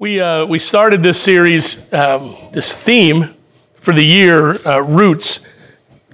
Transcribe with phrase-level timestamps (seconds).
[0.00, 3.32] We, uh, we started this series, um, this theme
[3.76, 5.38] for the year, uh, Roots,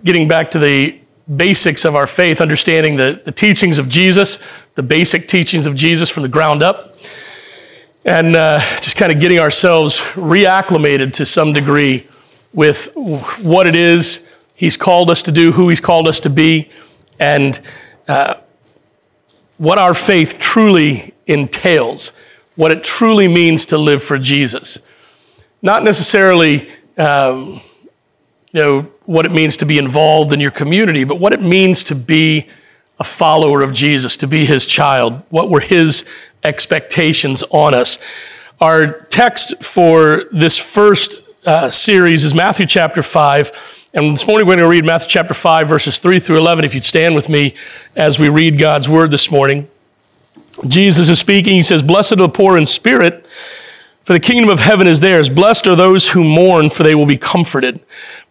[0.05, 1.01] getting back to the
[1.35, 4.39] basics of our faith, understanding the, the teachings of Jesus,
[4.75, 6.99] the basic teachings of Jesus from the ground up,
[8.05, 12.07] and uh, just kind of getting ourselves reacclimated to some degree
[12.53, 12.91] with
[13.41, 16.69] what it is He's called us to do, who He's called us to be,
[17.19, 17.59] and
[18.09, 18.35] uh,
[19.57, 22.13] what our faith truly entails,
[22.61, 24.83] what it truly means to live for Jesus.
[25.63, 27.63] Not necessarily, um,
[28.53, 31.83] you know, what it means to be involved in your community, but what it means
[31.85, 32.49] to be
[32.99, 35.23] a follower of Jesus, to be his child.
[35.31, 36.05] What were his
[36.45, 37.99] expectations on us?
[38.61, 43.89] Our text for this first uh, series is Matthew chapter 5.
[43.95, 46.67] And this morning we're going to read Matthew chapter 5, verses 3 through 11.
[46.67, 47.55] If you'd stand with me
[47.97, 49.67] as we read God's word this morning.
[50.67, 51.55] Jesus is speaking.
[51.55, 53.27] He says, Blessed are the poor in spirit,
[54.05, 55.29] for the kingdom of heaven is theirs.
[55.29, 57.81] Blessed are those who mourn, for they will be comforted.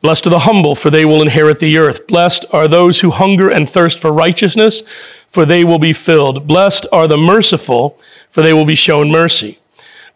[0.02, 2.08] Blessed are the humble, for they will inherit the earth.
[2.08, 4.82] Blessed are those who hunger and thirst for righteousness,
[5.28, 6.48] for they will be filled.
[6.48, 7.98] Blessed are the merciful,
[8.30, 9.60] for they will be shown mercy.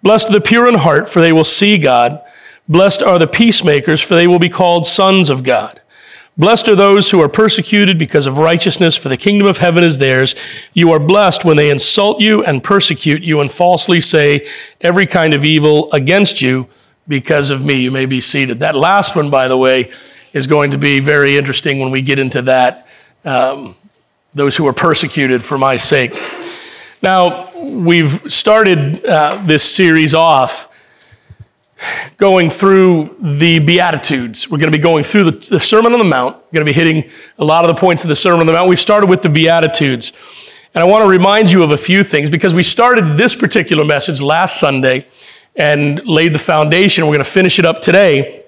[0.01, 2.21] Blessed are the pure in heart, for they will see God.
[2.67, 5.81] Blessed are the peacemakers, for they will be called sons of God.
[6.35, 9.99] Blessed are those who are persecuted because of righteousness, for the kingdom of heaven is
[9.99, 10.33] theirs.
[10.73, 14.47] You are blessed when they insult you and persecute you and falsely say
[14.81, 16.67] every kind of evil against you
[17.07, 17.75] because of me.
[17.75, 18.61] You may be seated.
[18.61, 19.91] That last one, by the way,
[20.33, 22.87] is going to be very interesting when we get into that.
[23.23, 23.75] Um,
[24.33, 26.13] those who are persecuted for my sake.
[27.03, 30.72] Now, we've started uh, this series off
[32.17, 34.49] going through the Beatitudes.
[34.49, 36.35] We're going to be going through the, the, Sermon on the Mount.
[36.35, 38.53] We're going to be hitting a lot of the points of the Sermon on the
[38.53, 38.69] Mount.
[38.69, 40.11] We've started with the Beatitudes.
[40.73, 43.85] And I want to remind you of a few things because we started this particular
[43.85, 45.05] message last Sunday
[45.55, 47.05] and laid the foundation.
[47.05, 48.43] We're going to finish it up today.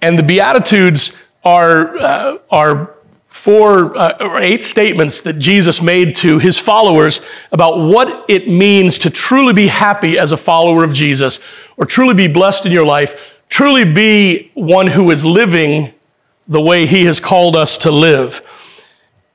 [0.00, 2.95] And the Beatitudes are, uh, are
[3.36, 7.20] four uh, or eight statements that Jesus made to his followers
[7.52, 11.38] about what it means to truly be happy as a follower of Jesus
[11.76, 15.92] or truly be blessed in your life, truly be one who is living
[16.48, 18.40] the way he has called us to live.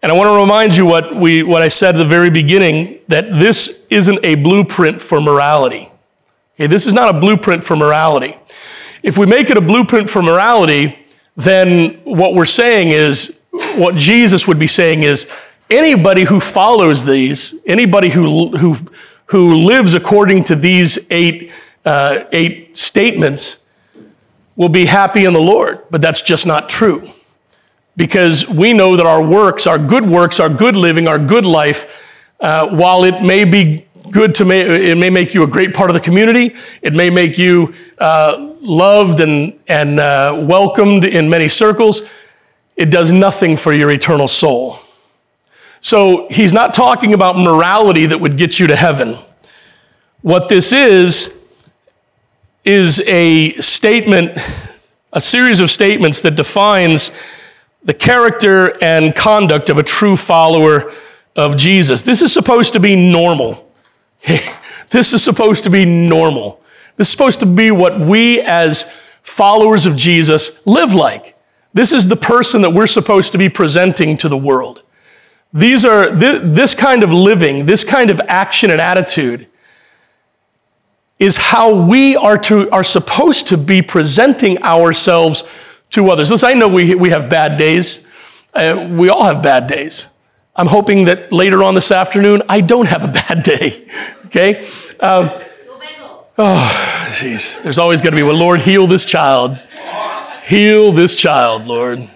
[0.01, 2.99] And I want to remind you what, we, what I said at the very beginning
[3.07, 5.91] that this isn't a blueprint for morality.
[6.55, 8.35] Okay, this is not a blueprint for morality.
[9.03, 10.97] If we make it a blueprint for morality,
[11.35, 13.40] then what we're saying is
[13.77, 15.27] what Jesus would be saying is
[15.69, 18.77] anybody who follows these, anybody who, who,
[19.27, 21.51] who lives according to these eight,
[21.85, 23.57] uh, eight statements,
[24.55, 25.83] will be happy in the Lord.
[25.89, 27.09] But that's just not true.
[27.97, 32.07] Because we know that our works, our good works, our good living, our good life,
[32.39, 35.89] uh, while it may be good to make, it may make you a great part
[35.89, 41.47] of the community, it may make you uh, loved and, and uh, welcomed in many
[41.47, 42.09] circles
[42.75, 44.79] it does nothing for your eternal soul.
[45.79, 49.17] So he's not talking about morality that would get you to heaven.
[50.21, 51.35] What this is,
[52.63, 54.37] is a statement,
[55.11, 57.11] a series of statements that defines
[57.83, 60.93] the character and conduct of a true follower
[61.35, 62.03] of Jesus.
[62.03, 63.67] This is supposed to be normal.
[64.89, 66.61] this is supposed to be normal.
[66.97, 68.91] This is supposed to be what we as
[69.23, 71.30] followers of Jesus live like.
[71.73, 74.83] This is the person that we're supposed to be presenting to the world.
[75.53, 79.47] These are this kind of living, this kind of action and attitude
[81.19, 85.43] is how we are, to, are supposed to be presenting ourselves
[85.91, 86.31] to others.
[86.31, 88.03] Listen, I know we, we have bad days.
[88.55, 90.09] Uh, we all have bad days.
[90.55, 93.87] I'm hoping that later on this afternoon, I don't have a bad day.
[94.31, 94.65] Okay?
[95.01, 95.29] Um,
[96.37, 97.61] oh, jeez.
[97.61, 99.67] There's always going to be, well, Lord, heal this child.
[100.43, 102.09] Heal this child, Lord.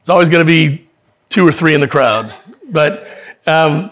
[0.00, 0.88] It's always going to be
[1.28, 2.32] two or three in the crowd.
[2.70, 3.06] But
[3.46, 3.90] um,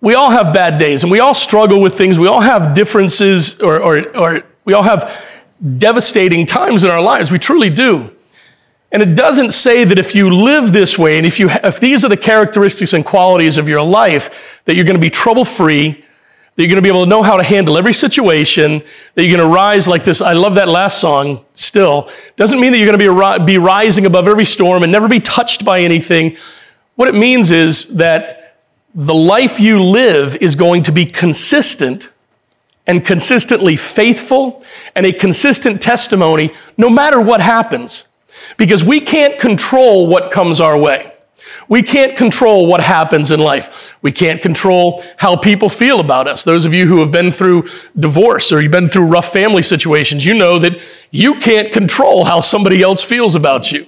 [0.00, 2.18] we all have bad days and we all struggle with things.
[2.18, 5.24] We all have differences or, or, or we all have
[5.78, 7.32] devastating times in our lives.
[7.32, 8.10] We truly do.
[8.92, 12.04] And it doesn't say that if you live this way and if, you, if these
[12.04, 16.04] are the characteristics and qualities of your life, that you're going to be trouble free,
[16.58, 18.82] that you're going to be able to know how to handle every situation,
[19.14, 20.20] that you're going to rise like this.
[20.20, 22.10] I love that last song still.
[22.34, 25.20] Doesn't mean that you're going to be, be rising above every storm and never be
[25.20, 26.36] touched by anything.
[26.96, 28.56] What it means is that
[28.92, 32.10] the life you live is going to be consistent
[32.88, 34.64] and consistently faithful
[34.96, 38.08] and a consistent testimony no matter what happens.
[38.56, 41.12] Because we can't control what comes our way.
[41.68, 43.94] We can't control what happens in life.
[44.00, 46.42] We can't control how people feel about us.
[46.42, 47.68] Those of you who have been through
[47.98, 50.80] divorce or you've been through rough family situations, you know that
[51.10, 53.86] you can't control how somebody else feels about you.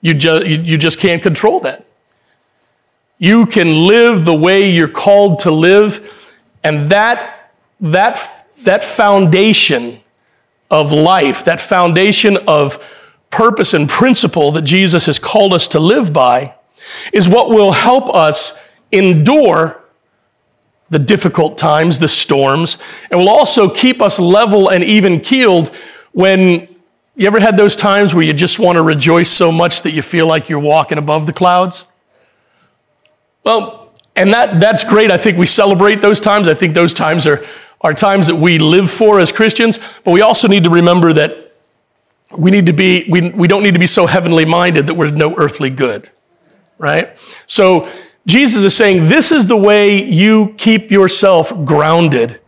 [0.00, 1.86] You, ju- you just can't control that.
[3.18, 10.00] You can live the way you're called to live, and that, that, that foundation
[10.70, 12.84] of life, that foundation of
[13.30, 16.55] purpose and principle that Jesus has called us to live by,
[17.12, 18.58] is what will help us
[18.92, 19.82] endure
[20.88, 22.78] the difficult times, the storms,
[23.10, 25.74] and will also keep us level and even keeled
[26.12, 26.68] when
[27.16, 30.02] you ever had those times where you just want to rejoice so much that you
[30.02, 31.88] feel like you're walking above the clouds?
[33.42, 35.10] Well, and that, that's great.
[35.10, 36.46] I think we celebrate those times.
[36.48, 37.44] I think those times are,
[37.80, 41.54] are times that we live for as Christians, but we also need to remember that
[42.36, 45.10] we need to be, we, we don't need to be so heavenly minded that we're
[45.10, 46.10] no earthly good,
[46.78, 47.16] right?
[47.46, 47.88] So
[48.26, 52.40] Jesus is saying this is the way you keep yourself grounded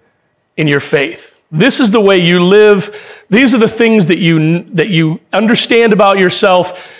[0.56, 1.40] in your faith.
[1.50, 3.25] This is the way you live.
[3.30, 6.94] These are the things that you, that you understand about yourself.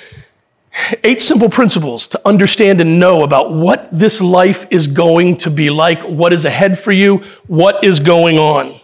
[1.03, 5.71] Eight simple principles to understand and know about what this life is going to be
[5.71, 8.81] like, what is ahead for you, what is going on.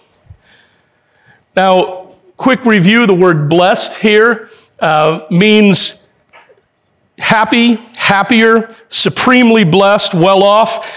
[1.55, 4.50] Now, quick review the word blessed here
[4.81, 6.04] uh, means
[7.19, 10.91] happy, happier, supremely blessed, well off.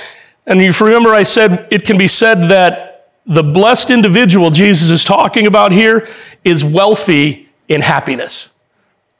[0.45, 5.03] And you remember, I said it can be said that the blessed individual Jesus is
[5.03, 6.07] talking about here
[6.43, 8.51] is wealthy in happiness.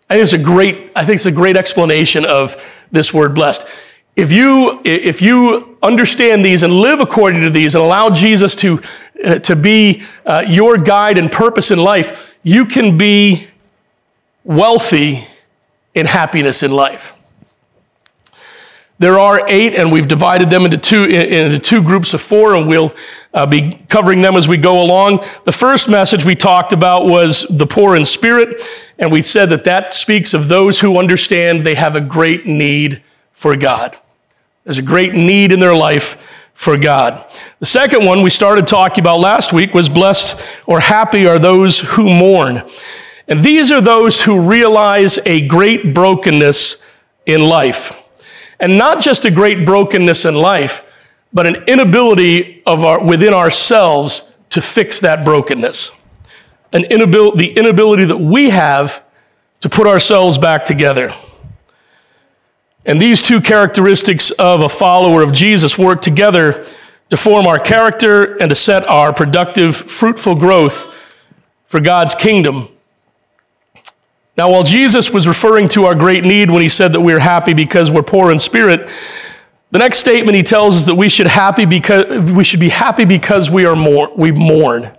[0.09, 2.55] I think it's a great, I think it's a great explanation of
[2.91, 3.67] this word blessed.
[4.15, 8.81] If you, if you understand these and live according to these and allow Jesus to,
[9.23, 13.47] uh, to be uh, your guide and purpose in life, you can be
[14.45, 15.27] wealthy
[15.97, 17.13] in happiness in life.
[18.99, 22.67] There are eight, and we've divided them into two, into two groups of four, and
[22.67, 22.95] we'll
[23.31, 25.23] uh, be covering them as we go along.
[25.43, 28.61] The first message we talked about was the poor in spirit,
[28.97, 33.03] and we said that that speaks of those who understand they have a great need
[33.33, 33.95] for God.
[34.63, 36.17] There's a great need in their life
[36.55, 37.31] for God.
[37.59, 41.79] The second one we started talking about last week was blessed or happy are those
[41.79, 42.67] who mourn.
[43.27, 46.77] And these are those who realize a great brokenness
[47.25, 47.95] in life.
[48.59, 50.83] And not just a great brokenness in life,
[51.33, 55.91] but an inability of our, within ourselves to fix that brokenness.
[56.71, 59.03] An inability, the inability that we have
[59.59, 61.13] to put ourselves back together.
[62.85, 66.65] And these two characteristics of a follower of Jesus work together
[67.09, 70.91] to form our character and to set our productive, fruitful growth
[71.65, 72.69] for God's kingdom.
[74.37, 77.53] Now, while Jesus was referring to our great need when he said that we're happy
[77.53, 78.89] because we're poor in spirit,
[79.71, 83.05] the next statement he tells us that we should happy because we should be happy
[83.05, 84.91] because we are more we mourn.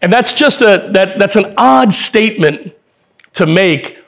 [0.00, 2.74] And that's just a that, that's an odd statement
[3.34, 4.02] to make,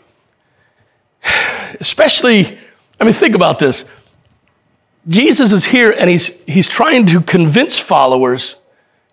[1.81, 2.58] especially
[3.00, 3.85] I mean, think about this.
[5.08, 8.56] Jesus is here and he's, he's trying to convince followers,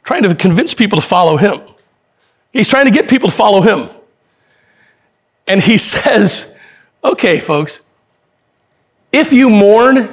[0.04, 1.62] trying to convince people to follow him.
[2.51, 3.90] He's trying to get people to follow him.
[5.48, 6.57] And he says,
[7.04, 7.81] okay, folks,
[9.12, 10.10] if you mourn,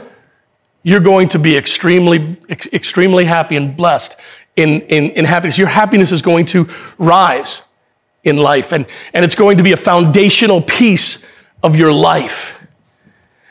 [0.82, 4.16] you're going to be extremely, extremely happy and blessed
[4.56, 5.58] in, in, in happiness.
[5.58, 6.68] Your happiness is going to
[6.98, 7.64] rise
[8.24, 11.24] in life, and, and it's going to be a foundational piece
[11.62, 12.58] of your life.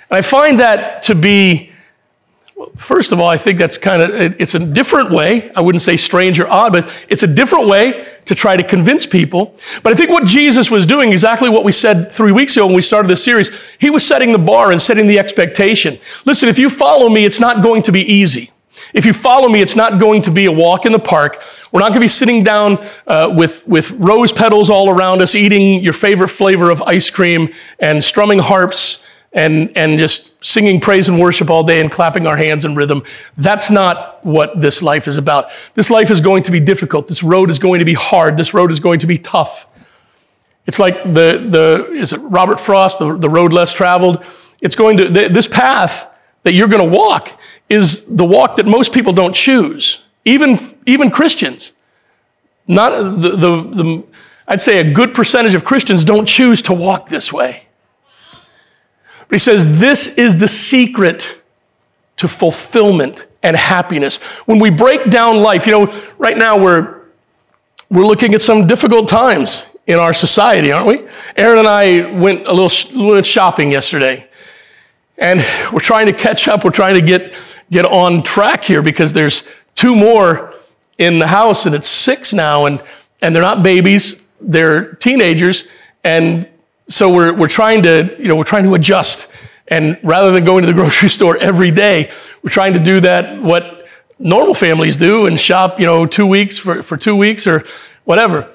[0.10, 1.69] And I find that to be,
[2.60, 5.50] well, first of all, I think that's kind of, it's a different way.
[5.56, 9.08] I wouldn't say strange or odd, but it's a different way to try to convince
[9.08, 9.56] people.
[9.82, 12.76] But I think what Jesus was doing, exactly what we said three weeks ago when
[12.76, 13.50] we started this series,
[13.80, 16.00] he was setting the bar and setting the expectation.
[16.26, 18.52] Listen, if you follow me, it's not going to be easy.
[18.94, 21.42] If you follow me, it's not going to be a walk in the park.
[21.72, 25.34] We're not going to be sitting down uh, with, with rose petals all around us,
[25.34, 29.02] eating your favorite flavor of ice cream and strumming harps
[29.34, 33.04] and, and just singing praise and worship all day and clapping our hands in rhythm.
[33.38, 35.50] That's not what this life is about.
[35.76, 37.08] This life is going to be difficult.
[37.08, 38.38] This road is going to be hard.
[38.38, 39.68] This road is going to be tough.
[40.66, 44.24] It's like the, the is it Robert Frost, the, the road less traveled?
[44.62, 46.08] It's going to, this path
[46.44, 51.12] that you're going to walk is the walk that most people don't choose, even, even
[51.12, 51.74] Christians.
[52.68, 52.90] Not
[53.22, 54.04] the, the, the,
[54.48, 57.69] I'd say a good percentage of Christians don't choose to walk this way.
[59.30, 61.42] But he says, This is the secret
[62.18, 64.18] to fulfillment and happiness.
[64.46, 67.04] When we break down life, you know, right now we're,
[67.90, 71.08] we're looking at some difficult times in our society, aren't we?
[71.38, 74.28] Aaron and I went a little, little shopping yesterday.
[75.18, 75.40] And
[75.72, 76.64] we're trying to catch up.
[76.64, 77.34] We're trying to get,
[77.72, 79.44] get on track here because there's
[79.76, 80.54] two more
[80.98, 82.66] in the house and it's six now.
[82.66, 82.84] And,
[83.22, 85.66] and they're not babies, they're teenagers.
[86.04, 86.48] And
[86.90, 89.32] so we're, we're trying to, you know, we're trying to adjust.
[89.68, 92.12] And rather than going to the grocery store every day,
[92.44, 96.58] we're trying to do that what normal families do and shop, you know, two weeks
[96.58, 97.64] for, for two weeks or
[98.04, 98.52] whatever.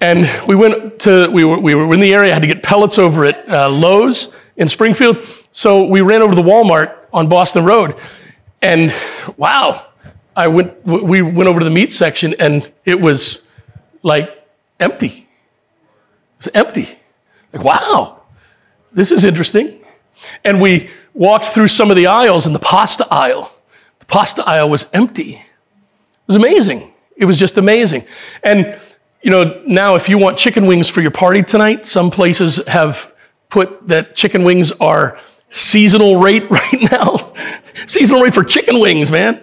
[0.00, 2.62] And we went to, we were, we were in the area, I had to get
[2.62, 5.24] pellets over at uh, Lowe's in Springfield.
[5.52, 7.96] So we ran over to the Walmart on Boston Road.
[8.60, 8.92] And
[9.36, 9.86] wow,
[10.36, 13.42] I went, we went over to the meat section and it was
[14.02, 14.46] like
[14.80, 15.06] empty.
[15.06, 16.98] It was empty.
[17.54, 18.22] Like, wow,
[18.92, 19.80] this is interesting.
[20.44, 23.52] And we walked through some of the aisles in the pasta aisle.
[24.00, 25.34] The pasta aisle was empty.
[25.34, 26.92] It was amazing.
[27.16, 28.06] It was just amazing.
[28.42, 28.76] And,
[29.22, 33.14] you know, now if you want chicken wings for your party tonight, some places have
[33.50, 35.16] put that chicken wings are
[35.48, 37.32] seasonal rate right now.
[37.86, 39.40] seasonal rate for chicken wings, man.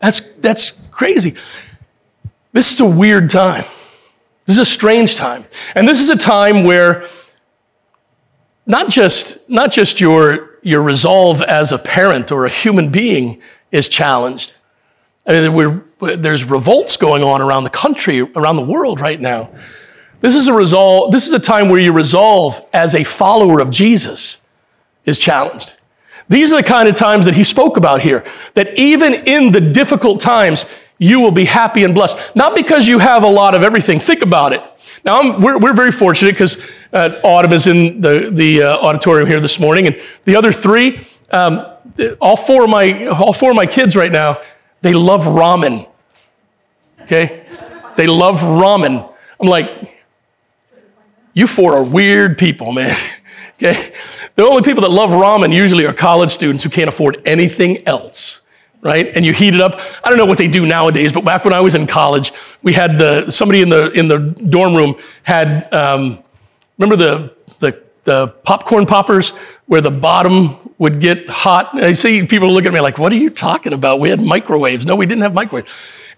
[0.00, 1.34] That's, that's crazy.
[2.52, 3.64] This is a weird time.
[4.46, 5.44] This is a strange time.
[5.74, 7.04] And this is a time where
[8.66, 13.40] not just, not just your, your resolve as a parent or a human being
[13.70, 14.54] is challenged.
[15.26, 19.50] I mean, there's revolts going on around the country, around the world right now.
[20.20, 23.70] This is a resolve, this is a time where your resolve as a follower of
[23.70, 24.40] Jesus
[25.04, 25.76] is challenged.
[26.28, 29.60] These are the kind of times that he spoke about here, that even in the
[29.60, 30.64] difficult times,
[30.98, 32.36] you will be happy and blessed.
[32.36, 33.98] Not because you have a lot of everything.
[33.98, 34.62] Think about it.
[35.04, 39.40] Now, we're, we're very fortunate because uh, Autumn is in the, the uh, auditorium here
[39.40, 41.66] this morning, and the other three, um,
[42.20, 44.40] all, four of my, all four of my kids right now,
[44.82, 45.88] they love ramen.
[47.02, 47.46] Okay?
[47.96, 49.12] They love ramen.
[49.40, 49.90] I'm like,
[51.34, 52.94] you four are weird people, man.
[53.54, 53.92] okay?
[54.34, 58.42] The only people that love ramen usually are college students who can't afford anything else
[58.82, 59.12] right?
[59.14, 59.80] And you heat it up.
[60.02, 62.32] I don't know what they do nowadays, but back when I was in college,
[62.62, 66.21] we had the, somebody in the, in the dorm room had, um,
[66.82, 69.30] remember the, the, the popcorn poppers
[69.66, 71.70] where the bottom would get hot?
[71.82, 74.00] I see people look at me like, what are you talking about?
[74.00, 74.84] We had microwaves.
[74.84, 75.70] No, we didn't have microwaves.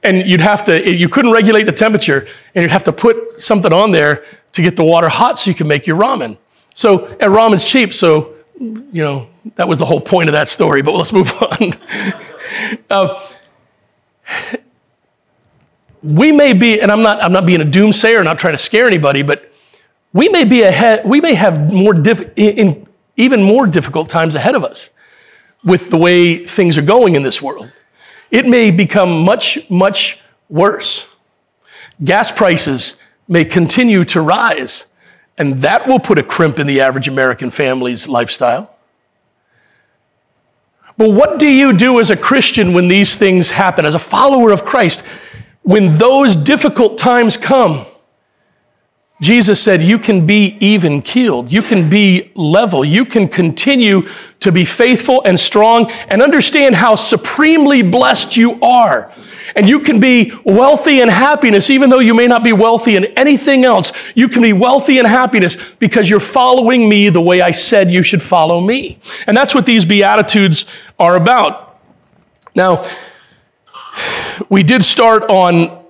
[0.03, 3.73] And you'd have to, you couldn't regulate the temperature, and you'd have to put something
[3.73, 6.37] on there to get the water hot so you can make your ramen.
[6.75, 10.83] So, and ramen's cheap, so, you know, that was the whole point of that story,
[10.83, 11.73] but let's move on.
[12.91, 13.23] uh,
[16.03, 18.59] we may be, and I'm not, I'm not being a doomsayer, and not trying to
[18.59, 19.54] scare anybody, but
[20.15, 24.55] we may be ahead, we may have more diff, in, even more difficult times ahead
[24.55, 24.91] of us
[25.65, 27.71] with the way things are going in this world.
[28.31, 31.07] It may become much, much worse.
[32.03, 34.87] Gas prices may continue to rise,
[35.37, 38.77] and that will put a crimp in the average American family's lifestyle.
[40.97, 44.53] But what do you do as a Christian when these things happen, as a follower
[44.53, 45.05] of Christ?
[45.63, 47.87] When those difficult times come,
[49.21, 51.53] Jesus said, You can be even keeled.
[51.53, 52.85] You can be level.
[52.85, 54.09] You can continue
[54.41, 59.13] to be faithful and strong and understand how supremely blessed you are.
[59.57, 63.05] And you can be wealthy in happiness, even though you may not be wealthy in
[63.17, 63.93] anything else.
[64.17, 68.03] You can be wealthy in happiness because you're following me the way I said you
[68.03, 68.99] should follow me.
[69.29, 70.67] And that's what these Beatitudes
[70.99, 71.79] are about.
[72.57, 72.85] Now,
[74.49, 75.84] we did start on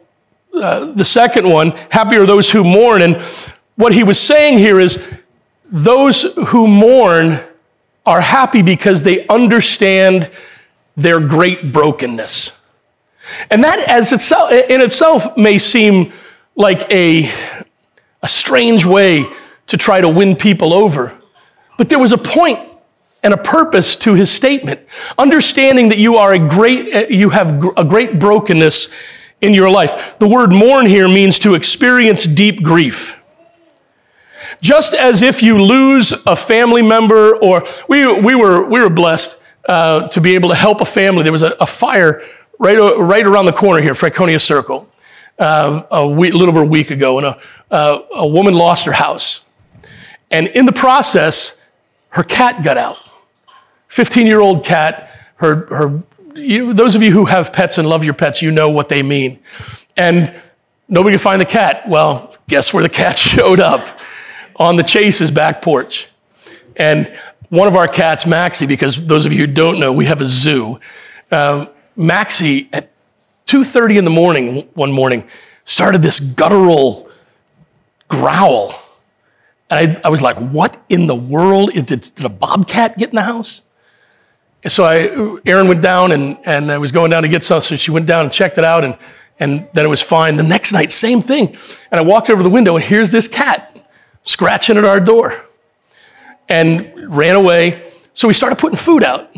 [0.55, 3.03] uh, the second one, happy are those who mourn.
[3.03, 3.21] And
[3.77, 5.03] what he was saying here is
[5.65, 7.41] those who mourn
[8.07, 10.31] are happy because they understand
[10.97, 12.57] their great brokenness.
[13.51, 16.13] And that as itself, in itself may seem
[16.55, 17.29] like a,
[18.23, 19.25] a strange way
[19.67, 21.17] to try to win people over.
[21.79, 22.61] But there was a point
[23.23, 24.81] and a purpose to his statement.
[25.17, 28.89] Understanding that you are a great, you have a great brokenness
[29.45, 30.19] in your life.
[30.19, 33.21] The word mourn here means to experience deep grief.
[34.61, 39.41] Just as if you lose a family member, or we, we, were, we were blessed
[39.69, 41.23] uh, to be able to help a family.
[41.23, 42.23] There was a, a fire
[42.59, 44.89] right, right around the corner here, Franconia Circle,
[45.39, 48.93] uh, a week, little over a week ago, and a, uh, a woman lost her
[48.93, 49.41] house.
[50.31, 51.61] And in the process,
[52.11, 52.99] her cat got out.
[53.89, 56.03] 15 year old cat, her, her
[56.35, 59.03] you, those of you who have pets and love your pets, you know what they
[59.03, 59.38] mean.
[59.97, 60.33] And
[60.88, 61.88] nobody could find the cat.
[61.88, 63.99] Well, guess where the cat showed up?
[64.57, 66.09] On the Chase's back porch.
[66.76, 67.12] And
[67.49, 70.25] one of our cats, Maxie, because those of you who don't know, we have a
[70.25, 70.79] zoo.
[71.33, 72.91] Um, Maxie, at
[73.47, 75.26] 2.30 in the morning, one morning,
[75.64, 77.11] started this guttural
[78.09, 78.75] growl.
[79.71, 81.75] And I, I was like, what in the world?
[81.75, 83.62] Is, did, did a bobcat get in the house?
[84.73, 87.61] So I, Erin went down and, and I was going down to get some.
[87.61, 88.97] So she went down and checked it out and,
[89.38, 90.37] and then it was fine.
[90.37, 91.49] The next night, same thing.
[91.90, 93.71] And I walked over the window and here's this cat
[94.23, 95.44] scratching at our door
[96.49, 97.92] and ran away.
[98.14, 99.35] So we started putting food out.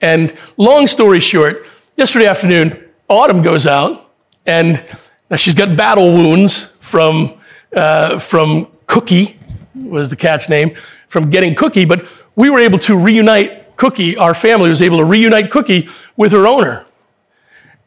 [0.00, 4.10] And long story short, yesterday afternoon, Autumn goes out
[4.46, 4.82] and
[5.30, 7.34] now she's got battle wounds from,
[7.74, 9.38] uh, from Cookie,
[9.74, 10.74] was the cat's name,
[11.08, 15.04] from getting Cookie, but we were able to reunite Cookie, our family was able to
[15.04, 16.84] reunite Cookie with her owner.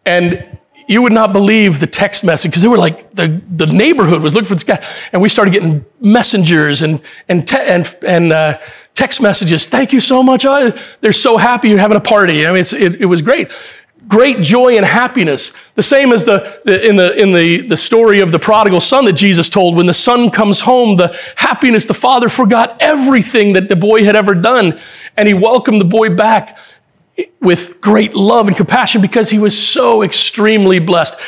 [0.06, 4.24] And you would not believe the text message because they were like the, the neighborhood
[4.24, 4.84] was looking for this guy.
[5.14, 8.60] And we started getting messengers and and te- and, and uh,
[8.96, 9.68] text messages.
[9.68, 10.44] Thank you so much
[11.02, 12.48] they're so happy you're having a party.
[12.48, 13.52] I mean it, it was great
[14.10, 18.20] great joy and happiness the same as the, the, in, the, in the, the story
[18.20, 21.94] of the prodigal son that jesus told when the son comes home the happiness the
[21.94, 24.78] father forgot everything that the boy had ever done
[25.16, 26.58] and he welcomed the boy back
[27.40, 31.20] with great love and compassion because he was so extremely blessed.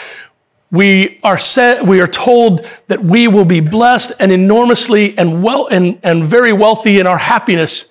[0.72, 5.68] We are, set, we are told that we will be blessed and enormously and, well,
[5.68, 7.86] and, and very wealthy in our happiness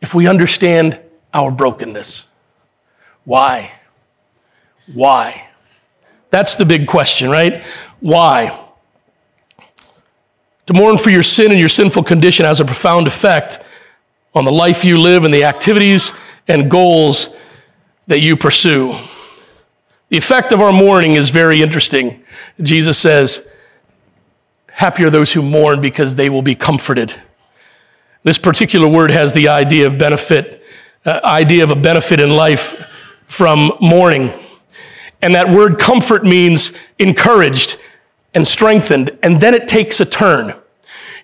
[0.00, 0.98] if we understand
[1.34, 2.26] our brokenness.
[3.24, 3.72] Why?
[4.92, 5.48] Why?
[6.30, 7.64] That's the big question, right?
[8.00, 8.66] Why?
[10.66, 13.60] To mourn for your sin and your sinful condition has a profound effect
[14.34, 16.12] on the life you live and the activities
[16.48, 17.34] and goals
[18.06, 18.94] that you pursue.
[20.08, 22.24] The effect of our mourning is very interesting.
[22.60, 23.46] Jesus says,
[24.68, 27.18] Happy are those who mourn because they will be comforted.
[28.24, 30.62] This particular word has the idea of benefit,
[31.06, 32.74] uh, idea of a benefit in life
[33.26, 34.45] from mourning.
[35.26, 37.80] And that word comfort means encouraged
[38.32, 40.54] and strengthened, and then it takes a turn.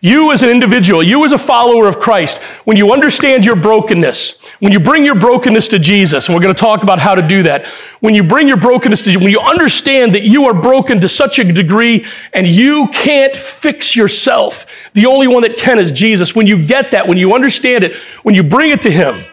[0.01, 4.41] You, as an individual, you, as a follower of Christ, when you understand your brokenness,
[4.59, 7.23] when you bring your brokenness to Jesus, and we're going to talk about how to
[7.25, 7.69] do that,
[8.01, 11.39] when you bring your brokenness to when you understand that you are broken to such
[11.39, 16.35] a degree and you can't fix yourself, the only one that can is Jesus.
[16.35, 19.25] When you get that, when you understand it, when you bring it to Him,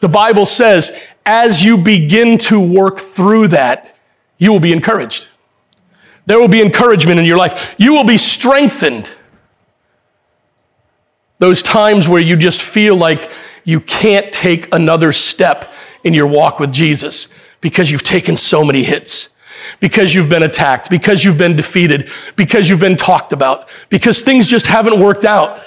[0.00, 3.94] the Bible says, as you begin to work through that,
[4.40, 5.28] you will be encouraged.
[6.26, 7.76] There will be encouragement in your life.
[7.78, 9.16] You will be strengthened
[11.38, 13.30] those times where you just feel like
[13.64, 15.72] you can't take another step
[16.02, 17.28] in your walk with Jesus
[17.60, 19.28] because you've taken so many hits,
[19.80, 24.46] because you've been attacked, because you've been defeated, because you've been talked about, because things
[24.46, 25.60] just haven't worked out,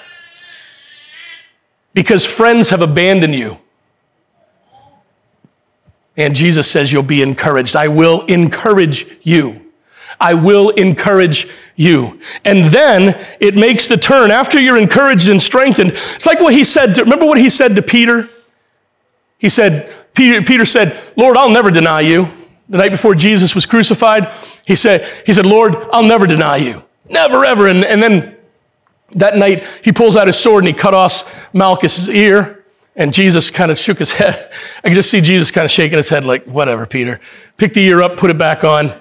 [1.92, 3.56] because friends have abandoned you.
[6.16, 7.76] And Jesus says you'll be encouraged.
[7.76, 9.60] I will encourage you.
[10.20, 12.20] I will encourage you.
[12.44, 14.30] And then it makes the turn.
[14.30, 16.94] After you're encouraged and strengthened, it's like what he said.
[16.94, 18.28] To, remember what he said to Peter?
[19.38, 22.28] He said, Peter, Peter said, Lord, I'll never deny you.
[22.68, 24.32] The night before Jesus was crucified,
[24.66, 26.82] he said, he said, Lord, I'll never deny you.
[27.10, 27.68] Never, ever.
[27.68, 28.36] And, and then
[29.12, 32.63] that night, he pulls out his sword and he cut off Malchus's ear.
[32.96, 34.52] And Jesus kind of shook his head.
[34.78, 37.20] I can just see Jesus kind of shaking his head, like, whatever, Peter.
[37.56, 38.94] Pick the ear up, put it back on.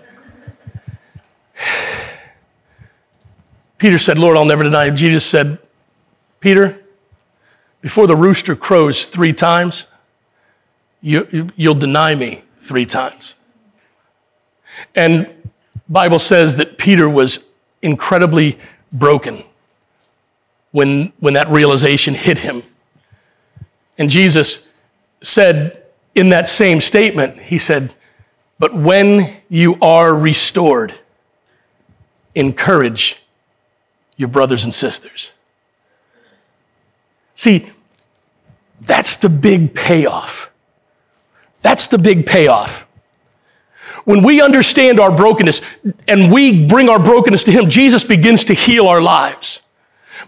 [3.78, 4.92] Peter said, Lord, I'll never deny you.
[4.94, 5.60] Jesus said,
[6.40, 6.80] Peter,
[7.82, 9.88] before the rooster crows three times,
[11.02, 13.36] you, you'll deny me three times.
[14.96, 15.30] And
[15.88, 17.46] Bible says that Peter was
[17.82, 18.58] incredibly
[18.92, 19.44] broken
[20.72, 22.64] when, when that realization hit him.
[23.98, 24.70] And Jesus
[25.22, 25.84] said
[26.16, 27.96] in that same statement, He said,
[28.60, 30.94] But when you are restored,
[32.36, 33.22] encourage
[34.18, 35.34] your brothers and sisters.
[37.36, 37.72] See,
[38.82, 40.52] that's the big payoff.
[41.62, 42.86] That's the big payoff.
[44.06, 45.62] When we understand our brokenness
[46.08, 49.63] and we bring our brokenness to Him, Jesus begins to heal our lives.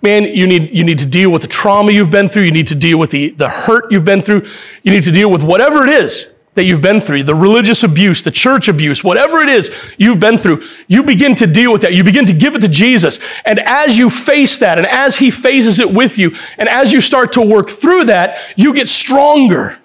[0.02, 2.44] Man, you need, you need to deal with the trauma you've been through.
[2.44, 4.48] You need to deal with the, the hurt you've been through.
[4.84, 8.24] You need to deal with whatever it is that you've been through, the religious abuse,
[8.24, 11.94] the church abuse, whatever it is you've been through, you begin to deal with that.
[11.94, 13.20] You begin to give it to Jesus.
[13.46, 17.02] And as you face that, and as He faces it with you, and as you
[17.02, 19.78] start to work through that, you get stronger.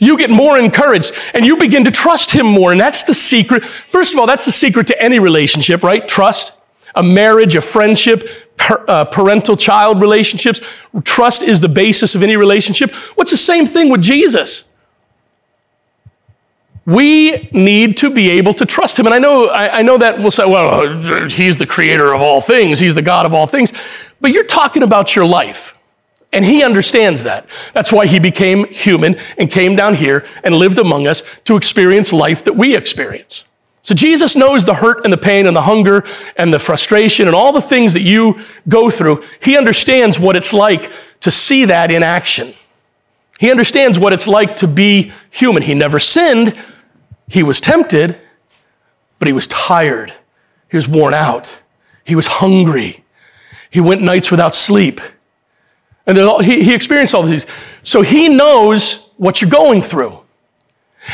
[0.00, 2.72] You get more encouraged and you begin to trust Him more.
[2.72, 3.64] And that's the secret.
[3.64, 6.06] First of all, that's the secret to any relationship, right?
[6.08, 6.56] Trust.
[6.96, 8.28] A marriage, a friendship,
[8.70, 10.60] uh, parental child relationships.
[11.04, 12.94] Trust is the basis of any relationship.
[13.16, 14.64] What's the same thing with Jesus?
[16.86, 19.06] We need to be able to trust him.
[19.06, 22.40] And I know, I, I know that we'll say, well, he's the creator of all
[22.40, 23.72] things, he's the God of all things.
[24.20, 25.74] But you're talking about your life.
[26.32, 27.46] And he understands that.
[27.74, 32.12] That's why he became human and came down here and lived among us to experience
[32.12, 33.44] life that we experience.
[33.84, 36.04] So Jesus knows the hurt and the pain and the hunger
[36.36, 39.22] and the frustration and all the things that you go through.
[39.40, 42.54] He understands what it's like to see that in action.
[43.38, 45.62] He understands what it's like to be human.
[45.62, 46.56] He never sinned.
[47.28, 48.18] He was tempted,
[49.18, 50.14] but he was tired.
[50.70, 51.62] He was worn out.
[52.04, 53.04] He was hungry.
[53.68, 55.02] He went nights without sleep.
[56.06, 57.44] And all, he, he experienced all these.
[57.82, 60.23] So he knows what you're going through.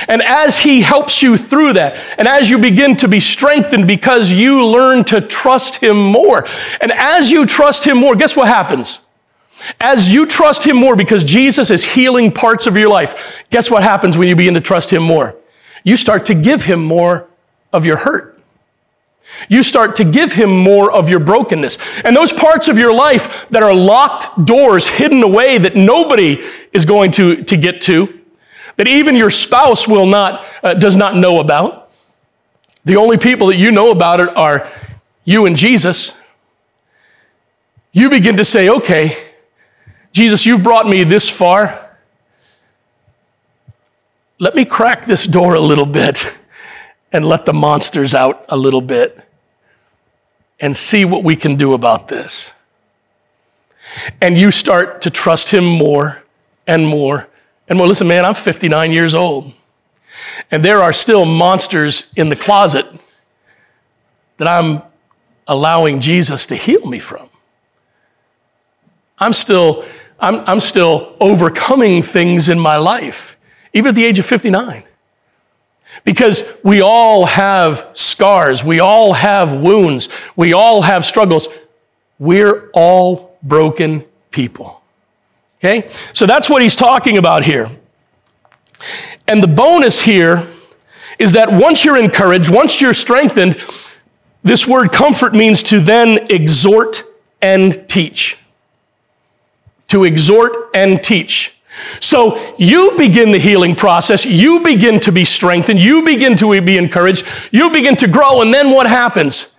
[0.08, 4.30] And as he helps you through that, and as you begin to be strengthened because
[4.30, 6.46] you learn to trust him more,
[6.80, 9.00] and as you trust him more, guess what happens?
[9.80, 13.82] As you trust him more because Jesus is healing parts of your life, guess what
[13.82, 15.36] happens when you begin to trust him more?
[15.84, 17.28] You start to give him more
[17.72, 18.38] of your hurt.
[19.48, 21.78] You start to give him more of your brokenness.
[22.04, 26.84] And those parts of your life that are locked doors, hidden away, that nobody is
[26.84, 28.19] going to, to get to,
[28.80, 31.90] that even your spouse will not, uh, does not know about.
[32.86, 34.66] The only people that you know about it are
[35.22, 36.14] you and Jesus.
[37.92, 39.18] You begin to say, okay,
[40.12, 41.94] Jesus, you've brought me this far.
[44.38, 46.34] Let me crack this door a little bit
[47.12, 49.20] and let the monsters out a little bit
[50.58, 52.54] and see what we can do about this.
[54.22, 56.22] And you start to trust him more
[56.66, 57.28] and more
[57.70, 57.86] and more.
[57.86, 59.52] Listen, man, I'm 59 years old,
[60.50, 62.86] and there are still monsters in the closet
[64.36, 64.82] that I'm
[65.46, 67.28] allowing Jesus to heal me from.
[69.18, 69.84] I'm still,
[70.18, 73.36] I'm, I'm still overcoming things in my life,
[73.72, 74.82] even at the age of 59.
[76.04, 81.48] Because we all have scars, we all have wounds, we all have struggles.
[82.18, 84.79] We're all broken people.
[85.60, 85.90] Okay?
[86.14, 87.70] So that's what he's talking about here.
[89.28, 90.46] And the bonus here
[91.18, 93.62] is that once you're encouraged, once you're strengthened,
[94.42, 97.02] this word comfort means to then exhort
[97.42, 98.38] and teach.
[99.88, 101.60] To exhort and teach.
[102.00, 106.76] So you begin the healing process, you begin to be strengthened, you begin to be
[106.76, 109.54] encouraged, you begin to grow, and then what happens?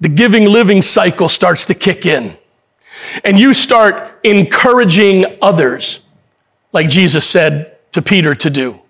[0.00, 2.36] The giving living cycle starts to kick in.
[3.24, 6.00] And you start encouraging others,
[6.72, 8.80] like Jesus said to Peter to do.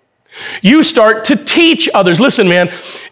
[0.61, 2.19] You start to teach others.
[2.19, 2.67] Listen, man,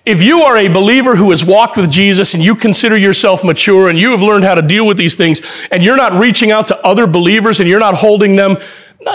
[0.06, 3.90] if you are a believer who has walked with Jesus and you consider yourself mature
[3.90, 6.68] and you have learned how to deal with these things, and you're not reaching out
[6.68, 8.58] to other believers and you're not holding them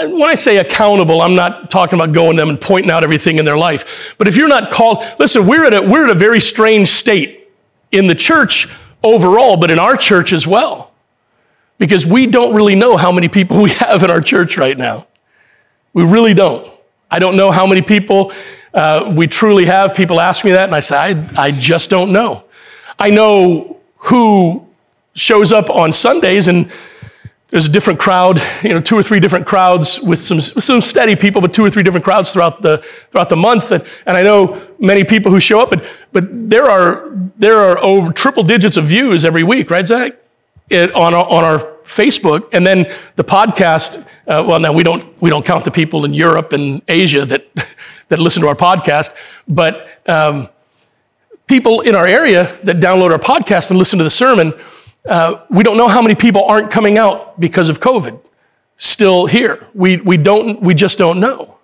[0.01, 3.45] when I say accountable, I'm not talking about going them and pointing out everything in
[3.45, 4.15] their life.
[4.17, 7.49] But if you're not called, listen, we're at a, we're at a very strange state
[7.91, 8.67] in the church
[9.03, 10.92] overall, but in our church as well.
[11.77, 15.07] Because we don't really know how many people we have in our church right now.
[15.93, 16.71] We really don't.
[17.11, 18.31] I don't know how many people
[18.73, 19.93] uh, we truly have.
[19.93, 22.45] People ask me that, and I say, I, I just don't know.
[22.97, 24.67] I know who
[25.13, 26.71] shows up on Sundays and
[27.53, 31.15] there's a different crowd, you know, two or three different crowds with some, some steady
[31.15, 32.79] people, but two or three different crowds throughout the,
[33.11, 33.71] throughout the month.
[33.71, 37.77] And, and I know many people who show up, but, but there are, there are
[37.77, 40.13] over triple digits of views every week, right, Zach?
[40.69, 42.49] It, on, our, on our Facebook.
[42.53, 46.13] And then the podcast, uh, well, now we don't, we don't count the people in
[46.13, 47.45] Europe and Asia that,
[48.07, 49.13] that listen to our podcast,
[49.47, 50.49] but um,
[51.47, 54.53] people in our area that download our podcast and listen to the sermon,
[55.07, 58.19] uh, we don't know how many people aren't coming out because of COVID
[58.77, 59.67] still here.
[59.73, 61.57] We, we, don't, we just don't know.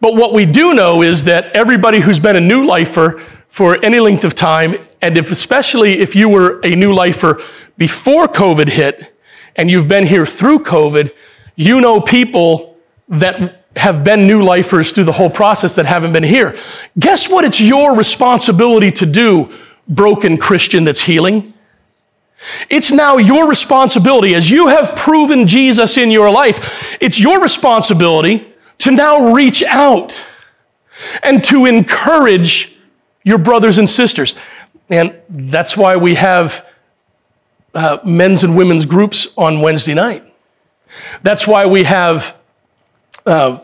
[0.00, 4.00] But what we do know is that everybody who's been a new lifer for any
[4.00, 7.42] length of time, and if, especially if you were a new lifer
[7.76, 9.12] before COVID hit
[9.56, 11.12] and you've been here through COVID,
[11.56, 12.76] you know people
[13.08, 16.56] that have been new lifers through the whole process that haven't been here.
[16.98, 19.52] Guess what it's your responsibility to do,
[19.88, 21.52] broken Christian that's healing?
[22.68, 28.52] It's now your responsibility, as you have proven Jesus in your life, it's your responsibility
[28.78, 30.26] to now reach out
[31.22, 32.76] and to encourage
[33.24, 34.34] your brothers and sisters.
[34.88, 36.66] And that's why we have
[37.74, 40.24] uh, men's and women's groups on Wednesday night.
[41.22, 42.36] That's why we have
[43.24, 43.58] uh,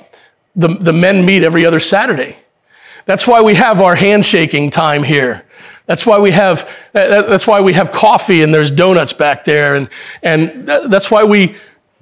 [0.56, 2.36] the, the men meet every other Saturday.
[3.04, 5.44] That's why we have our handshaking time here.
[5.86, 9.76] That's why we have, that's why we have coffee and there's donuts back there.
[9.76, 9.88] And,
[10.22, 11.56] and that's why we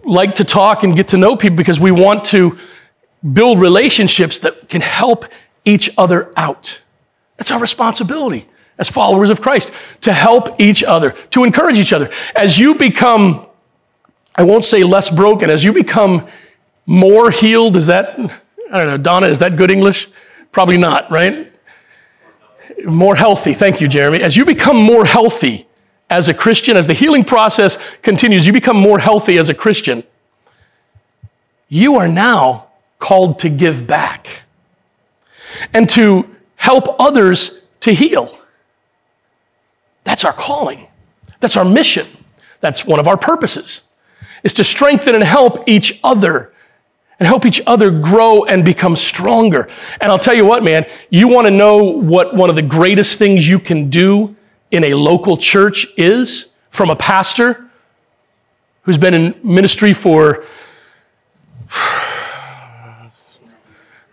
[0.05, 2.59] like to talk and get to know people because we want to
[3.33, 5.25] build relationships that can help
[5.65, 6.81] each other out.
[7.37, 8.49] That's our responsibility
[8.79, 12.11] as followers of Christ to help each other, to encourage each other.
[12.35, 13.47] As you become
[14.37, 15.49] I won't say less broken.
[15.49, 16.27] As you become
[16.85, 18.19] more healed, is that,
[18.71, 20.09] I don't know, Donna, is that good English?
[20.53, 21.51] Probably not, right?
[22.85, 23.55] More healthy.
[23.55, 24.21] Thank you, Jeremy.
[24.21, 25.67] As you become more healthy
[26.11, 30.05] as a Christian, as the healing process continues, you become more healthy as a Christian.
[31.69, 32.67] You are now
[32.99, 34.43] called to give back
[35.73, 38.39] and to help others to heal.
[40.07, 40.87] That's our calling.
[41.41, 42.07] That's our mission.
[42.61, 43.83] That's one of our purposes
[44.43, 46.53] is to strengthen and help each other
[47.19, 49.69] and help each other grow and become stronger.
[50.01, 53.19] And I'll tell you what, man, you want to know what one of the greatest
[53.19, 54.37] things you can do
[54.71, 57.69] in a local church is from a pastor
[58.83, 60.45] who's been in ministry for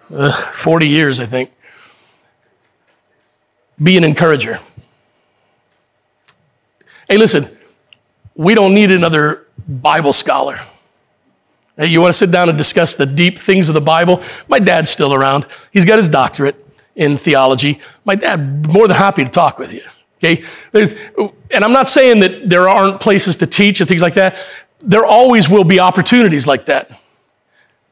[0.10, 1.52] uh, 40 years, I think.
[3.82, 4.60] Be an encourager.
[7.10, 7.50] Hey, listen,
[8.36, 10.60] we don't need another Bible scholar.
[11.78, 14.22] Hey, you want to sit down and discuss the deep things of the Bible?
[14.48, 15.48] My dad's still around.
[15.72, 16.56] He's got his doctorate
[16.96, 17.80] in theology.
[18.06, 19.82] My dad, more than happy to talk with you.
[20.20, 20.44] Okay?
[20.72, 20.94] There's,
[21.52, 24.38] and I'm not saying that there aren't places to teach and things like that.
[24.80, 26.90] There always will be opportunities like that.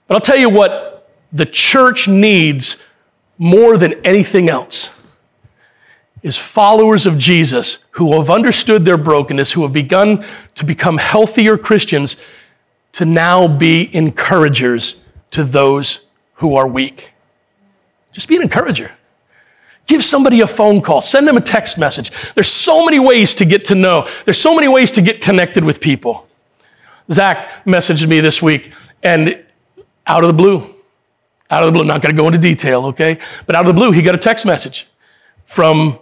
[0.07, 2.77] But I'll tell you what the church needs
[3.37, 4.91] more than anything else
[6.23, 11.57] is followers of Jesus who have understood their brokenness, who have begun to become healthier
[11.57, 12.17] Christians,
[12.93, 14.97] to now be encouragers
[15.31, 16.01] to those
[16.35, 17.13] who are weak.
[18.11, 18.91] Just be an encourager.
[19.87, 22.11] Give somebody a phone call, send them a text message.
[22.33, 25.63] There's so many ways to get to know, there's so many ways to get connected
[25.63, 26.27] with people.
[27.09, 28.71] Zach messaged me this week,
[29.03, 29.43] and
[30.05, 30.75] out of the blue,
[31.49, 33.17] out of the blue, not to go into detail, okay?
[33.45, 34.87] But out of the blue, he got a text message
[35.45, 35.99] from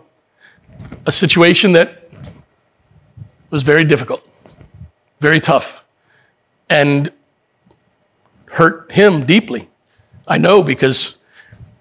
[1.05, 2.03] a situation that
[3.49, 4.27] was very difficult,
[5.19, 5.83] very tough,
[6.69, 7.11] and
[8.45, 9.69] hurt him deeply.
[10.27, 11.17] I know because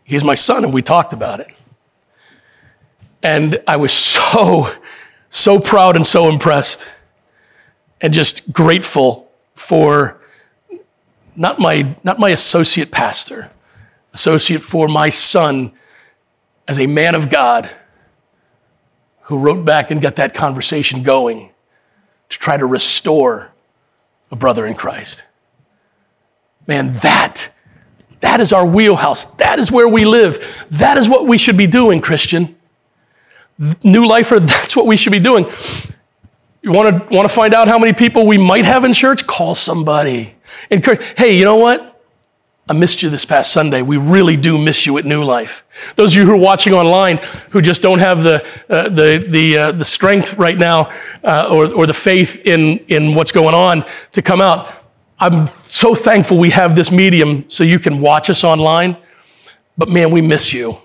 [0.04, 1.48] he's my son and we talked about it.
[3.22, 4.72] And I was so,
[5.30, 6.94] so proud and so impressed
[8.00, 10.20] and just grateful for
[11.37, 13.50] not my, not my associate pastor,
[14.14, 15.72] associate for my son
[16.66, 17.68] as a man of God
[19.28, 21.50] who wrote back and got that conversation going
[22.30, 23.50] to try to restore
[24.30, 25.24] a brother in Christ.
[26.66, 27.50] Man, that,
[28.20, 29.26] that is our wheelhouse.
[29.36, 30.66] That is where we live.
[30.70, 32.56] That is what we should be doing, Christian.
[33.82, 35.44] New lifer, that's what we should be doing.
[36.62, 39.26] You want to, want to find out how many people we might have in church?
[39.26, 40.36] Call somebody.
[40.70, 41.88] Encourage, hey, you know what?
[42.68, 43.81] I missed you this past Sunday.
[43.81, 45.64] We really do miss you at New Life.
[45.96, 47.18] Those of you who are watching online
[47.50, 50.92] who just don't have the, uh, the, the, uh, the strength right now
[51.24, 54.70] uh, or, or the faith in, in what's going on to come out,
[55.18, 58.98] I'm so thankful we have this medium so you can watch us online.
[59.78, 60.76] But man, we miss you.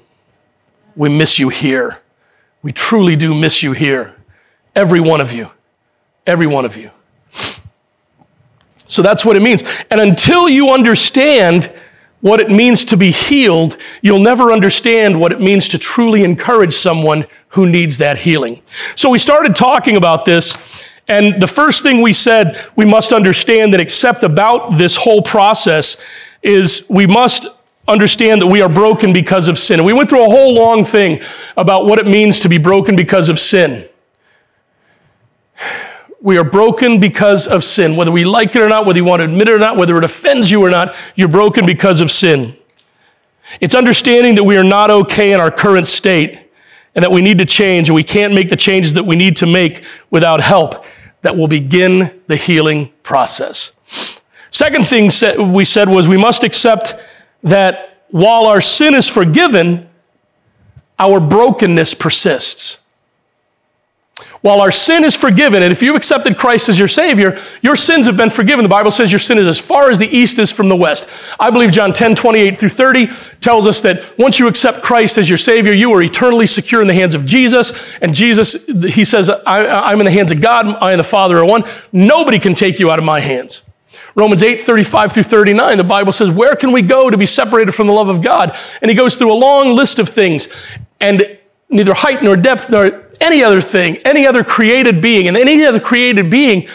[0.96, 2.00] We miss you here.
[2.62, 4.16] We truly do miss you here.
[4.74, 5.52] Every one of you.
[6.26, 6.92] Every one of you.
[8.88, 9.64] So that's what it means.
[9.90, 11.72] And until you understand
[12.22, 16.74] what it means to be healed, you'll never understand what it means to truly encourage
[16.74, 18.62] someone who needs that healing.
[18.96, 20.56] So we started talking about this,
[21.10, 25.98] and the first thing we said we must understand and accept about this whole process
[26.42, 27.48] is we must
[27.90, 29.80] understand that we are broken because of sin.
[29.80, 31.22] And we went through a whole long thing
[31.58, 33.88] about what it means to be broken because of sin.
[36.24, 37.98] We are broken because of sin.
[37.98, 39.98] Whether we like it or not, whether you want to admit it or not, whether
[39.98, 42.56] it offends you or not, you're broken because of sin.
[43.60, 46.50] It's understanding that we are not okay in our current state
[46.96, 49.36] and that we need to change and we can't make the changes that we need
[49.36, 50.86] to make without help
[51.24, 53.74] that will begin the healing process.
[54.50, 55.12] Second thing
[55.54, 56.96] we said was we must accept
[57.44, 59.90] that while our sin is forgiven,
[60.98, 62.80] our brokenness persists.
[64.44, 68.06] While our sin is forgiven, and if you've accepted Christ as your Savior, your sins
[68.08, 68.64] have been forgiven.
[68.64, 71.08] The Bible says your sin is as far as the east is from the west.
[71.40, 73.08] I believe John 10, 28 through 30
[73.40, 76.90] tells us that once you accept Christ as your Savior, you are eternally secure in
[76.90, 77.96] the hands of Jesus.
[78.02, 81.38] And Jesus, he says, I, am in the hands of God, I and the Father
[81.38, 81.64] are one.
[81.94, 83.64] Nobody can take you out of my hands.
[84.14, 87.72] Romans 8, 35 through 39, the Bible says, Where can we go to be separated
[87.72, 88.58] from the love of God?
[88.82, 90.50] And he goes through a long list of things.
[91.00, 95.64] And neither height nor depth nor any other thing, any other created being, and any
[95.66, 96.68] other created being,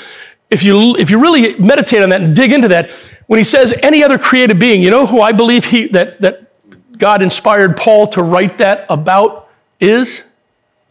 [0.51, 2.91] if you, if you really meditate on that and dig into that,
[3.27, 6.51] when he says any other created being, you know who I believe he, that, that
[6.99, 9.49] God inspired Paul to write that about
[9.81, 10.25] is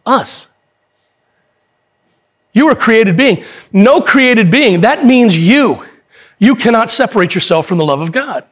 [0.06, 0.48] us.
[2.52, 3.44] You are a created being.
[3.72, 5.84] No created being, that means you.
[6.38, 8.44] You cannot separate yourself from the love of God.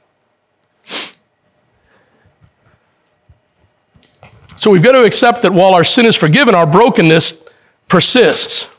[4.56, 7.34] So we've got to accept that while our sin is forgiven, our brokenness
[7.88, 8.70] persists.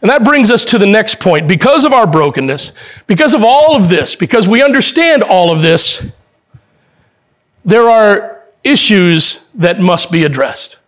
[0.00, 1.46] And that brings us to the next point.
[1.46, 2.72] Because of our brokenness,
[3.06, 6.04] because of all of this, because we understand all of this,
[7.64, 10.78] there are issues that must be addressed.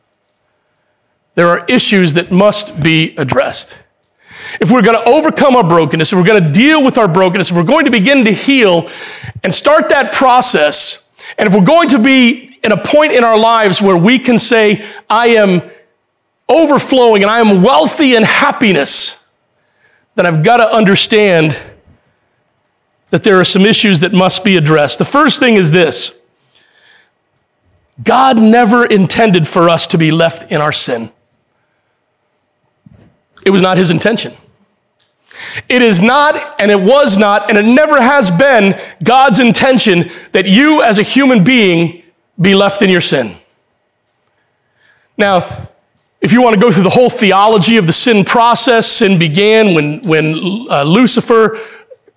[1.35, 3.83] There are issues that must be addressed.
[4.61, 7.51] If we're going to overcome our brokenness, if we're going to deal with our brokenness,
[7.51, 8.89] if we're going to begin to heal
[9.45, 11.05] and start that process,
[11.37, 14.39] and if we're going to be in a point in our lives where we can
[14.39, 15.63] say, I am
[16.49, 19.23] overflowing and I am wealthy in happiness,
[20.15, 21.57] then I've got to understand
[23.11, 24.99] that there are some issues that must be addressed.
[24.99, 26.13] The first thing is this
[28.03, 31.11] God never intended for us to be left in our sin.
[33.45, 34.35] It was not his intention.
[35.69, 40.47] It is not, and it was not, and it never has been God's intention that
[40.47, 42.03] you as a human being
[42.41, 43.37] be left in your sin.
[45.17, 45.69] Now,
[46.21, 49.75] if you want to go through the whole theology of the sin process, sin began
[49.75, 51.59] when, when uh, Lucifer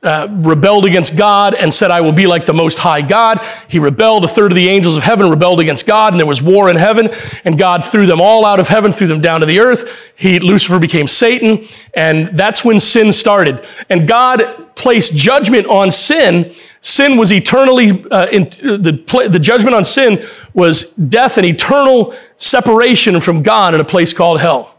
[0.02, 3.46] uh, rebelled against God and said, I will be like the Most High God.
[3.68, 4.24] He rebelled.
[4.24, 6.78] A third of the angels of heaven rebelled against God, and there was war in
[6.78, 7.10] heaven.
[7.44, 10.10] And God threw them all out of heaven, threw them down to the earth.
[10.16, 13.66] He, Lucifer became Satan, and that's when sin started.
[13.90, 16.54] And God placed judgment on sin.
[16.80, 23.20] Sin was eternally, uh, in, the, the judgment on sin was death and eternal separation
[23.20, 24.78] from God in a place called hell.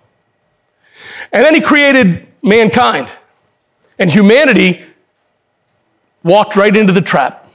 [1.31, 3.15] And then He created mankind.
[3.99, 4.87] And humanity
[6.23, 7.47] walked right into the trap.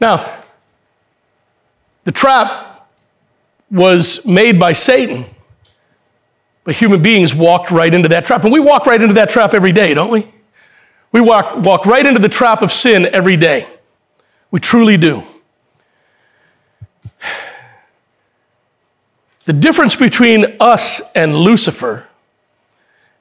[0.00, 0.42] Now,
[2.04, 2.88] the trap
[3.70, 5.24] was made by Satan,
[6.64, 8.44] but human beings walked right into that trap.
[8.44, 10.30] And we walk right into that trap every day, don't we?
[11.12, 13.66] We walk, walk right into the trap of sin every day.
[14.50, 15.22] We truly do.
[19.44, 22.06] The difference between us and Lucifer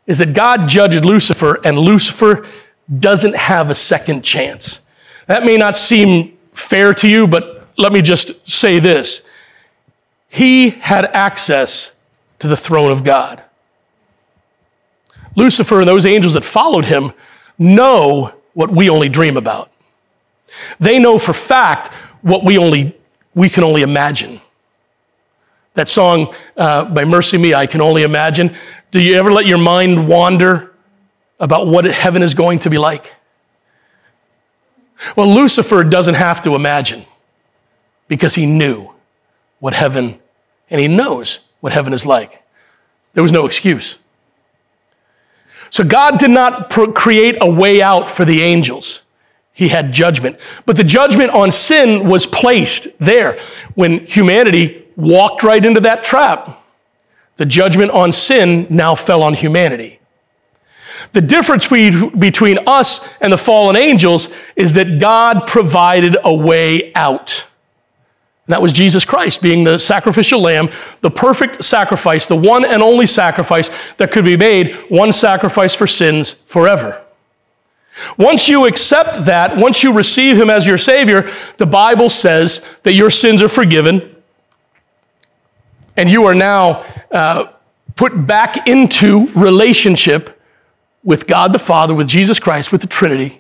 [0.06, 2.46] is that God judged Lucifer, and Lucifer
[3.00, 4.82] doesn't have a second chance.
[5.28, 9.22] That may not seem fair to you, but let me just say this.
[10.30, 11.94] He had access
[12.40, 13.44] to the throne of God.
[15.36, 17.14] Lucifer and those angels that followed him
[17.58, 19.72] know what we only dream about.
[20.80, 22.96] They know for fact what we only
[23.36, 24.42] we can only imagine.
[25.76, 28.56] That song uh, by MercyMe, I can only imagine.
[28.90, 30.67] Do you ever let your mind wander
[31.40, 33.16] about what heaven is going to be like?
[35.16, 37.06] Well, Lucifer doesn't have to imagine
[38.08, 38.92] because he knew
[39.60, 40.20] what heaven,
[40.70, 42.44] and he knows what heaven is like.
[43.14, 44.00] There was no excuse.
[45.70, 49.04] So God did not create a way out for the angels.
[49.54, 50.40] He had judgment.
[50.66, 53.40] But the judgment on sin was placed there.
[53.74, 56.64] When humanity walked right into that trap,
[57.38, 60.00] the judgment on sin now fell on humanity.
[61.14, 67.48] The difference between us and the fallen angels is that God provided a way out.
[68.46, 70.70] And that was Jesus Christ being the sacrificial lamb,
[71.02, 75.86] the perfect sacrifice, the one and only sacrifice that could be made, one sacrifice for
[75.86, 77.02] sins forever.
[78.18, 82.94] Once you accept that, once you receive him as your Savior, the Bible says that
[82.94, 84.16] your sins are forgiven
[85.98, 87.52] and you are now uh,
[87.96, 90.37] put back into relationship
[91.08, 93.40] with God the Father, with Jesus Christ, with the Trinity.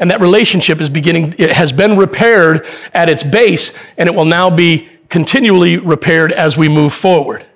[0.00, 4.24] And that relationship is beginning, it has been repaired at its base, and it will
[4.24, 7.46] now be continually repaired as we move forward.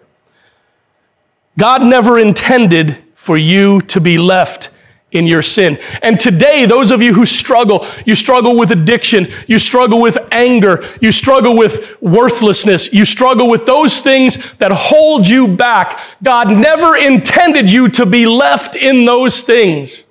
[1.59, 4.71] God never intended for you to be left
[5.11, 5.81] in your sin.
[6.03, 10.83] And today, those of you who struggle, you struggle with addiction, you struggle with anger,
[11.01, 16.01] you struggle with worthlessness, you struggle with those things that hold you back.
[16.23, 20.05] God never intended you to be left in those things.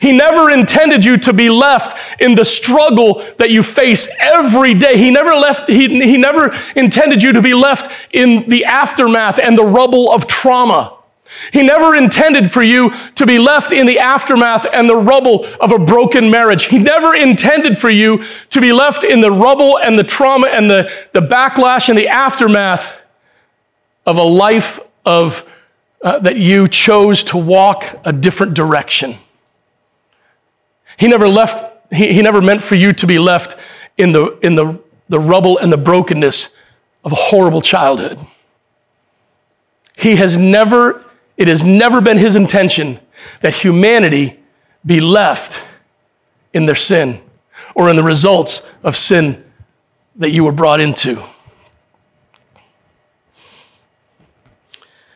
[0.00, 4.96] He never intended you to be left in the struggle that you face every day.
[4.96, 9.56] He never left, he, he never intended you to be left in the aftermath and
[9.58, 10.97] the rubble of trauma.
[11.52, 15.72] He never intended for you to be left in the aftermath and the rubble of
[15.72, 16.64] a broken marriage.
[16.64, 20.70] He never intended for you to be left in the rubble and the trauma and
[20.70, 23.00] the, the backlash and the aftermath
[24.06, 25.44] of a life of
[26.02, 29.16] uh, that you chose to walk a different direction.
[30.96, 33.56] He never left, he, he never meant for you to be left
[33.96, 36.50] in the, in the, the rubble and the brokenness
[37.04, 38.18] of a horrible childhood.
[39.96, 41.04] He has never
[41.38, 42.98] it has never been his intention
[43.40, 44.38] that humanity
[44.84, 45.66] be left
[46.52, 47.20] in their sin
[47.74, 49.44] or in the results of sin
[50.16, 51.22] that you were brought into.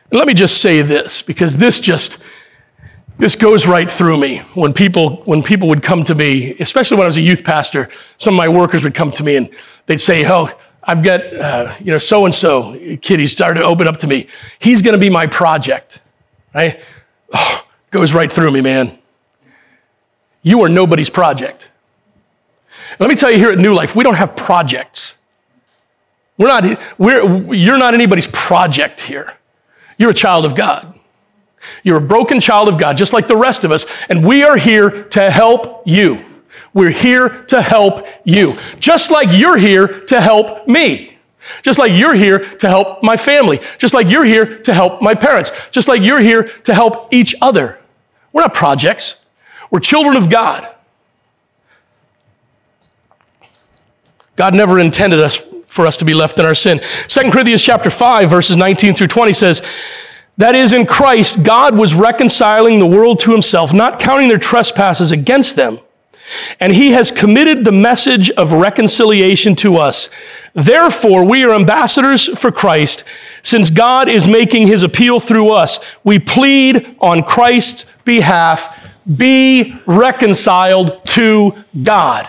[0.09, 2.19] And let me just say this because this just
[3.17, 4.39] this goes right through me.
[4.53, 7.89] When people when people would come to me especially when i was a youth pastor
[8.17, 9.49] some of my workers would come to me and
[9.87, 10.49] they'd say oh
[10.83, 14.07] i've got uh, you know so and so kid he started to open up to
[14.07, 14.27] me.
[14.59, 16.01] He's going to be my project
[16.53, 16.81] right
[17.33, 18.97] oh, goes right through me man.
[20.41, 21.71] You are nobody's project.
[22.99, 25.17] Let me tell you here at new life we don't have projects.
[26.37, 29.33] We're not we're, you're not anybody's project here.
[29.97, 30.99] You're a child of god.
[31.83, 34.57] You're a broken child of God, just like the rest of us, and we are
[34.57, 36.23] here to help you.
[36.73, 41.12] We're here to help you, just like you're here to help me.
[41.61, 43.59] Just like you're here to help my family.
[43.77, 45.51] Just like you're here to help my parents.
[45.71, 47.79] Just like you're here to help each other.
[48.31, 49.17] We're not projects,
[49.69, 50.67] we're children of God.
[54.35, 56.81] God never intended us for us to be left in our sin.
[57.07, 59.61] 2 Corinthians chapter 5 verses 19 through 20 says,
[60.37, 65.11] that is, in Christ, God was reconciling the world to himself, not counting their trespasses
[65.11, 65.79] against them.
[66.59, 70.09] And he has committed the message of reconciliation to us.
[70.53, 73.03] Therefore, we are ambassadors for Christ.
[73.41, 78.79] Since God is making his appeal through us, we plead on Christ's behalf
[79.17, 82.27] be reconciled to God.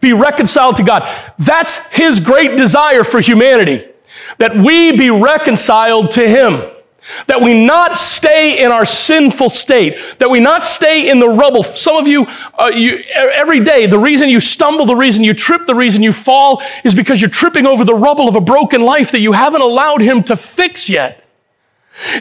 [0.00, 1.08] Be reconciled to God.
[1.38, 3.86] That's his great desire for humanity,
[4.38, 6.70] that we be reconciled to him.
[7.26, 11.62] That we not stay in our sinful state, that we not stay in the rubble.
[11.62, 12.26] Some of you,
[12.58, 16.12] uh, you, every day, the reason you stumble, the reason you trip, the reason you
[16.12, 19.62] fall is because you're tripping over the rubble of a broken life that you haven't
[19.62, 21.24] allowed Him to fix yet.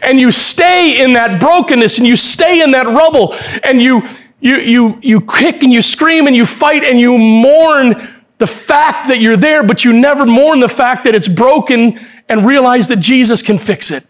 [0.01, 4.01] And you stay in that brokenness and you stay in that rubble and you,
[4.39, 7.95] you, you, you kick and you scream and you fight and you mourn
[8.39, 12.45] the fact that you're there, but you never mourn the fact that it's broken and
[12.45, 14.05] realize that Jesus can fix it.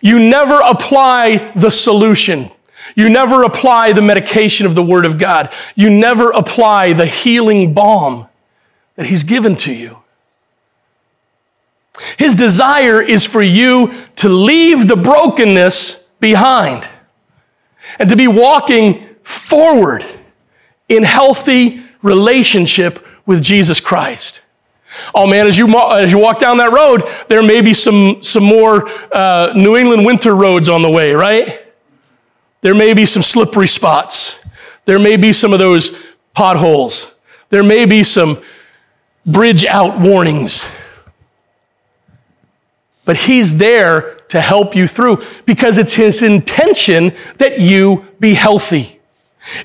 [0.00, 2.50] You never apply the solution.
[2.94, 5.52] You never apply the medication of the Word of God.
[5.74, 8.28] You never apply the healing balm
[8.96, 9.98] that He's given to you.
[12.18, 16.88] His desire is for you to leave the brokenness behind
[17.98, 20.04] and to be walking forward
[20.88, 24.41] in healthy relationship with Jesus Christ.
[25.14, 28.44] Oh man, as you, as you walk down that road, there may be some, some
[28.44, 31.62] more uh, New England winter roads on the way, right?
[32.60, 34.40] There may be some slippery spots.
[34.84, 35.96] There may be some of those
[36.34, 37.14] potholes.
[37.50, 38.42] There may be some
[39.26, 40.66] bridge out warnings.
[43.04, 49.00] But he's there to help you through because it's his intention that you be healthy.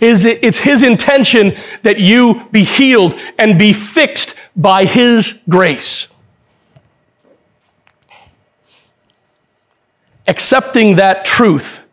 [0.02, 6.08] It's his intention that you be healed and be fixed by His grace.
[10.28, 11.86] Accepting that truth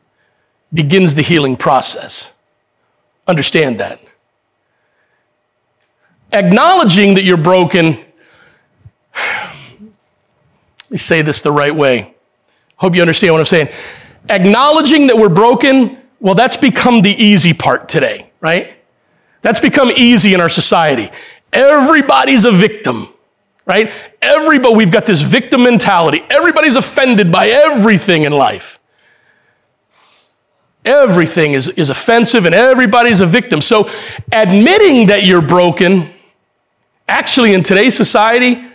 [0.72, 2.32] begins the healing process.
[3.28, 4.00] Understand that.
[6.32, 8.04] Acknowledging that you're broken,
[9.14, 12.14] let me say this the right way.
[12.76, 13.68] Hope you understand what I'm saying.
[14.28, 18.74] Acknowledging that we're broken, well, that's become the easy part today, right?
[19.42, 21.10] That's become easy in our society.
[21.54, 23.08] Everybody's a victim,
[23.64, 23.92] right?
[24.20, 26.22] Everybody, we've got this victim mentality.
[26.28, 28.80] Everybody's offended by everything in life.
[30.84, 33.60] Everything is, is offensive and everybody's a victim.
[33.60, 33.88] So,
[34.32, 36.10] admitting that you're broken,
[37.08, 38.66] actually, in today's society,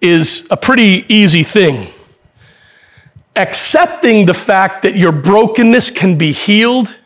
[0.00, 1.86] is a pretty easy thing.
[3.36, 6.98] Accepting the fact that your brokenness can be healed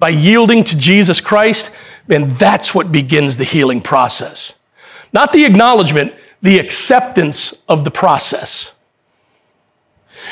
[0.00, 1.70] by yielding to Jesus Christ,
[2.08, 4.58] and that's what begins the healing process.
[5.12, 8.72] Not the acknowledgement, the acceptance of the process.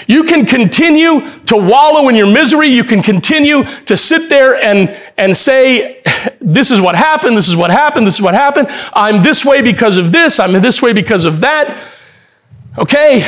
[0.07, 2.69] You can continue to wallow in your misery.
[2.69, 6.03] You can continue to sit there and, and say,
[6.41, 8.69] This is what happened, this is what happened, this is what happened.
[8.95, 11.77] I'm this way because of this, I'm this way because of that.
[12.79, 13.25] Okay,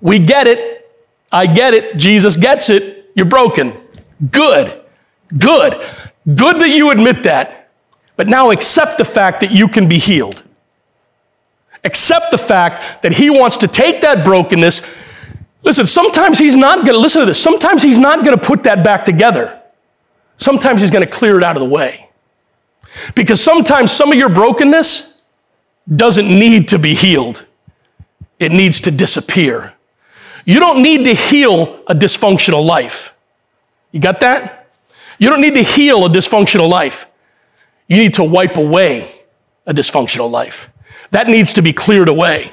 [0.00, 0.90] we get it.
[1.32, 1.96] I get it.
[1.96, 3.10] Jesus gets it.
[3.14, 3.81] You're broken.
[4.30, 4.82] Good.
[5.38, 5.82] Good.
[6.34, 7.70] Good that you admit that.
[8.16, 10.42] But now accept the fact that you can be healed.
[11.84, 14.82] Accept the fact that He wants to take that brokenness.
[15.64, 18.62] Listen, sometimes He's not going to, listen to this, sometimes He's not going to put
[18.64, 19.60] that back together.
[20.36, 22.08] Sometimes He's going to clear it out of the way.
[23.14, 25.22] Because sometimes some of your brokenness
[25.94, 27.46] doesn't need to be healed,
[28.38, 29.72] it needs to disappear.
[30.44, 33.11] You don't need to heal a dysfunctional life.
[33.92, 34.66] You got that?
[35.18, 37.06] You don't need to heal a dysfunctional life.
[37.86, 39.08] You need to wipe away
[39.66, 40.70] a dysfunctional life.
[41.10, 42.52] That needs to be cleared away.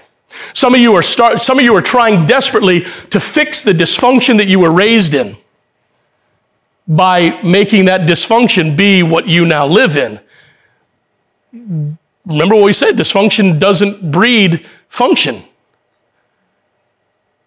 [0.54, 4.38] Some of you are start, some of you are trying desperately to fix the dysfunction
[4.38, 5.38] that you were raised in
[6.88, 10.20] by making that dysfunction be what you now live in.
[11.54, 15.44] Remember what we said dysfunction doesn't breed function.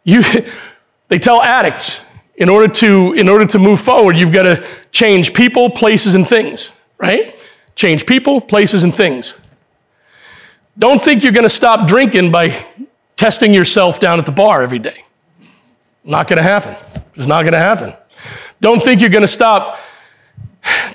[0.04, 0.22] You,
[1.08, 2.04] they tell addicts
[2.36, 6.26] in order, to, in order to move forward, you've got to change people, places, and
[6.26, 7.38] things, right?
[7.74, 9.36] Change people, places, and things.
[10.78, 12.54] Don't think you're going to stop drinking by
[13.16, 15.04] testing yourself down at the bar every day.
[16.04, 16.74] Not going to happen.
[17.14, 17.94] It's not going to happen.
[18.60, 19.78] Don't think you're going to stop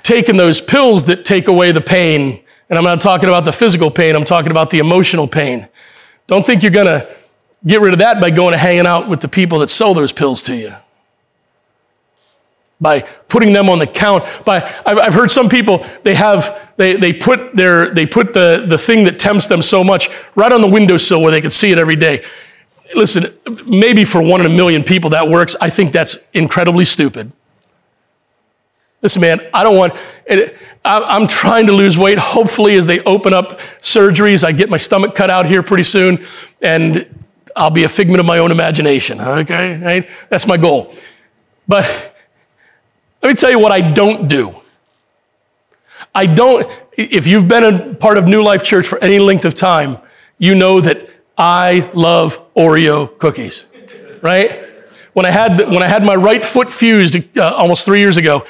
[0.02, 2.42] taking those pills that take away the pain.
[2.68, 5.68] And I'm not talking about the physical pain, I'm talking about the emotional pain.
[6.26, 7.08] Don't think you're going to
[7.66, 10.12] get rid of that by going to hanging out with the people that sell those
[10.12, 10.74] pills to you.
[12.80, 14.24] By putting them on the count.
[14.44, 18.64] By I've, I've heard some people they have they, they put their they put the,
[18.68, 21.72] the thing that tempts them so much right on the windowsill where they can see
[21.72, 22.24] it every day.
[22.94, 23.26] Listen,
[23.66, 25.56] maybe for one in a million people that works.
[25.60, 27.32] I think that's incredibly stupid.
[29.02, 29.94] Listen, man, I don't want,
[30.26, 32.18] it, I'm trying to lose weight.
[32.18, 36.24] Hopefully, as they open up surgeries, I get my stomach cut out here pretty soon,
[36.62, 37.06] and
[37.54, 39.20] I'll be a figment of my own imagination.
[39.20, 39.78] Okay?
[39.78, 40.10] Right?
[40.30, 40.94] That's my goal.
[41.68, 42.16] But
[43.28, 44.58] let me tell you what I don't do.
[46.14, 46.66] I don't,
[46.96, 49.98] if you've been a part of New Life Church for any length of time,
[50.38, 53.66] you know that I love Oreo cookies,
[54.22, 54.58] right?
[55.12, 58.46] When I had, when I had my right foot fused uh, almost three years ago,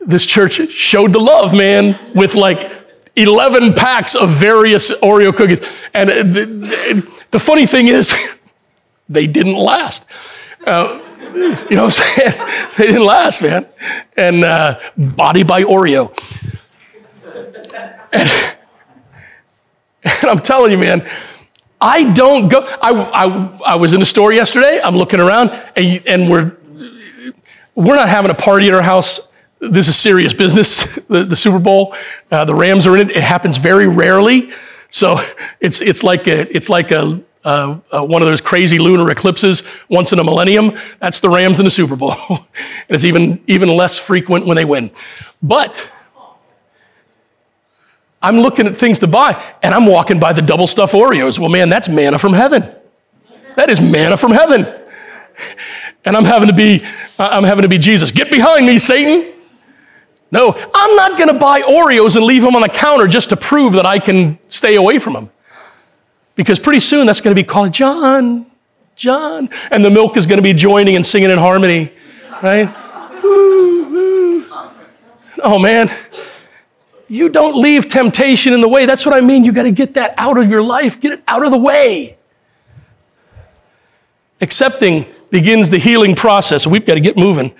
[0.00, 2.72] this church showed the love, man, with like
[3.16, 5.60] 11 packs of various Oreo cookies.
[5.92, 8.16] And the, the funny thing is,
[9.10, 10.06] they didn't last.
[10.66, 11.00] Uh,
[11.34, 12.70] you know what I'm saying?
[12.78, 13.66] they didn't last, man.
[14.16, 16.16] And uh, body by Oreo.
[18.12, 18.56] And,
[20.22, 21.06] and I'm telling you, man,
[21.80, 22.60] I don't go.
[22.82, 24.80] I, I, I was in the store yesterday.
[24.82, 26.56] I'm looking around, and, and we're
[27.74, 29.28] we're not having a party at our house
[29.60, 31.94] this is serious business, the, the Super Bowl.
[32.30, 33.16] Uh, the Rams are in it.
[33.16, 34.50] It happens very rarely.
[34.88, 35.18] So
[35.60, 39.62] it's, it's like, a, it's like a, uh, uh, one of those crazy lunar eclipses
[39.88, 40.72] once in a millennium.
[41.00, 42.14] That's the Rams in the Super Bowl.
[42.88, 44.90] it's even, even less frequent when they win.
[45.42, 45.90] But
[48.22, 51.38] I'm looking at things to buy, and I'm walking by the double stuff Oreos.
[51.38, 52.70] Well, man, that's manna from heaven.
[53.56, 54.66] That is manna from heaven.
[56.04, 56.82] And I'm having to be,
[57.18, 58.12] I'm having to be Jesus.
[58.12, 59.32] Get behind me, Satan.
[60.32, 63.36] No, I'm not going to buy Oreos and leave them on the counter just to
[63.36, 65.30] prove that I can stay away from them.
[66.40, 68.46] Because pretty soon that's going to be called John,
[68.96, 69.50] John.
[69.70, 71.92] And the milk is going to be joining and singing in harmony,
[72.42, 72.74] right?
[75.42, 75.90] Oh, man.
[77.08, 78.86] You don't leave temptation in the way.
[78.86, 79.44] That's what I mean.
[79.44, 82.16] You got to get that out of your life, get it out of the way.
[84.40, 86.66] Accepting begins the healing process.
[86.66, 87.54] We've got to get moving.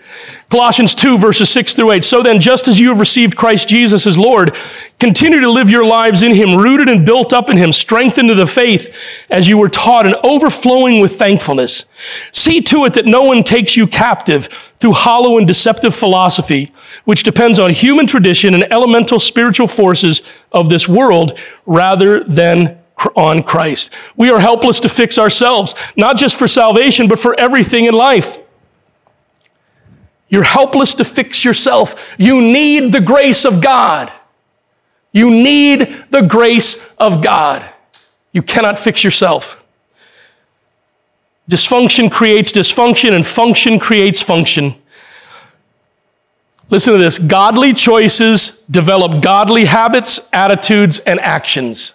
[0.50, 2.04] Colossians 2, verses 6 through 8.
[2.04, 4.56] So then, just as you have received Christ Jesus as Lord,
[4.98, 8.34] continue to live your lives in Him, rooted and built up in Him, strengthened to
[8.34, 8.92] the faith
[9.30, 11.84] as you were taught, and overflowing with thankfulness.
[12.32, 14.48] See to it that no one takes you captive
[14.80, 16.72] through hollow and deceptive philosophy,
[17.04, 22.79] which depends on human tradition and elemental spiritual forces of this world rather than
[23.16, 23.92] on Christ.
[24.16, 28.38] We are helpless to fix ourselves, not just for salvation, but for everything in life.
[30.28, 32.14] You're helpless to fix yourself.
[32.18, 34.12] You need the grace of God.
[35.12, 37.64] You need the grace of God.
[38.32, 39.62] You cannot fix yourself.
[41.50, 44.76] Dysfunction creates dysfunction, and function creates function.
[46.68, 51.94] Listen to this godly choices develop godly habits, attitudes, and actions.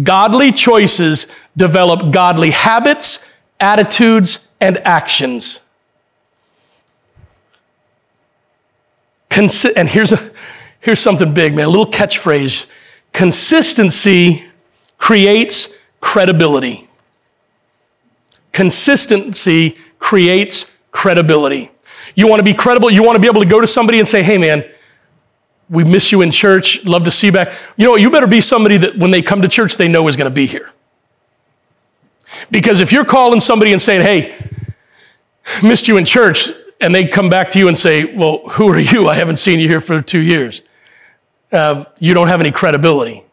[0.00, 1.26] Godly choices
[1.56, 3.28] develop godly habits,
[3.60, 5.60] attitudes, and actions.
[9.28, 10.30] Consi- and here's, a,
[10.80, 12.66] here's something big, man, a little catchphrase.
[13.12, 14.44] Consistency
[14.98, 16.88] creates credibility.
[18.52, 21.70] Consistency creates credibility.
[22.14, 24.06] You want to be credible, you want to be able to go to somebody and
[24.06, 24.64] say, hey, man,
[25.72, 26.84] we miss you in church.
[26.84, 27.52] Love to see you back.
[27.76, 30.16] You know, you better be somebody that when they come to church, they know is
[30.16, 30.70] going to be here.
[32.50, 34.36] Because if you're calling somebody and saying, hey,
[35.62, 36.50] missed you in church,
[36.80, 39.08] and they come back to you and say, well, who are you?
[39.08, 40.62] I haven't seen you here for two years.
[41.52, 43.24] Um, you don't have any credibility.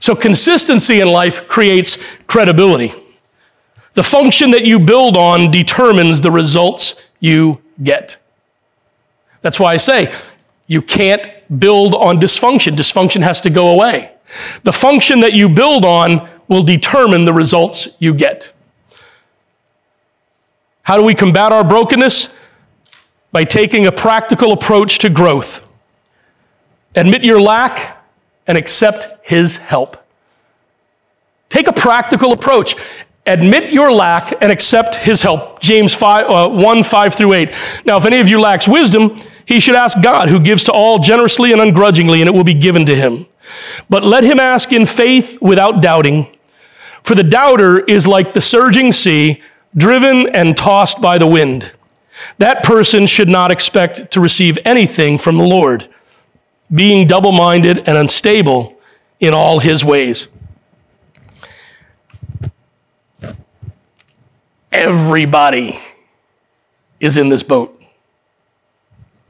[0.00, 2.92] So, consistency in life creates credibility.
[3.94, 8.18] The function that you build on determines the results you get.
[9.40, 10.14] That's why I say
[10.66, 11.26] you can't
[11.58, 12.76] build on dysfunction.
[12.76, 14.12] Dysfunction has to go away.
[14.64, 18.52] The function that you build on will determine the results you get.
[20.82, 22.28] How do we combat our brokenness?
[23.32, 25.66] By taking a practical approach to growth.
[26.94, 28.02] Admit your lack
[28.46, 29.96] and accept His help.
[31.48, 32.76] Take a practical approach.
[33.26, 35.60] Admit your lack and accept His help.
[35.60, 37.54] James 5, uh, 1 5 through 8.
[37.84, 40.98] Now, if any of you lacks wisdom, he should ask God, who gives to all
[40.98, 43.26] generously and ungrudgingly, and it will be given to him.
[43.88, 46.36] But let him ask in faith without doubting.
[47.02, 49.40] For the doubter is like the surging sea,
[49.76, 51.70] driven and tossed by the wind.
[52.38, 55.88] That person should not expect to receive anything from the Lord,
[56.74, 58.76] being double minded and unstable
[59.20, 60.26] in all his ways.
[64.72, 65.78] Everybody
[66.98, 67.75] is in this boat.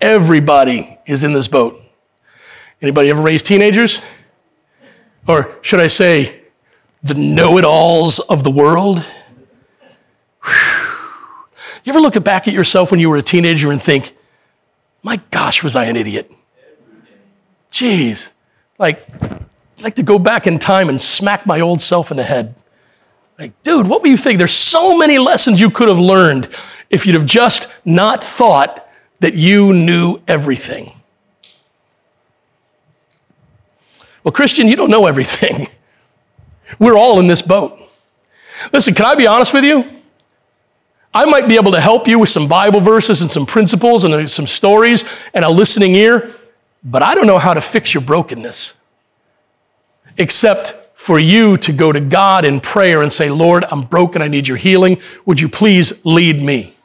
[0.00, 1.82] Everybody is in this boat.
[2.82, 4.02] Anybody ever raised teenagers?
[5.26, 6.42] Or should I say,
[7.02, 9.04] the know it alls of the world?
[10.44, 10.86] Whew.
[11.84, 14.12] You ever look back at yourself when you were a teenager and think,
[15.02, 16.30] my gosh, was I an idiot?
[17.70, 18.32] Jeez.
[18.78, 22.24] Like, I'd like to go back in time and smack my old self in the
[22.24, 22.54] head.
[23.38, 24.38] Like, dude, what were you thinking?
[24.38, 26.48] There's so many lessons you could have learned
[26.90, 28.85] if you'd have just not thought
[29.20, 30.92] that you knew everything.
[34.22, 35.68] Well, Christian, you don't know everything.
[36.78, 37.80] We're all in this boat.
[38.72, 39.84] Listen, can I be honest with you?
[41.14, 44.12] I might be able to help you with some Bible verses and some principles and
[44.12, 46.30] uh, some stories and a listening ear,
[46.84, 48.74] but I don't know how to fix your brokenness.
[50.18, 54.20] Except for you to go to God in prayer and say, Lord, I'm broken.
[54.20, 55.00] I need your healing.
[55.24, 56.75] Would you please lead me?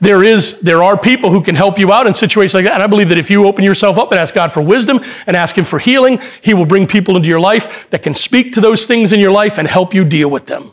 [0.00, 2.74] There is, there are people who can help you out in situations like that.
[2.74, 5.36] And I believe that if you open yourself up and ask God for wisdom and
[5.36, 8.60] ask Him for healing, He will bring people into your life that can speak to
[8.60, 10.72] those things in your life and help you deal with them.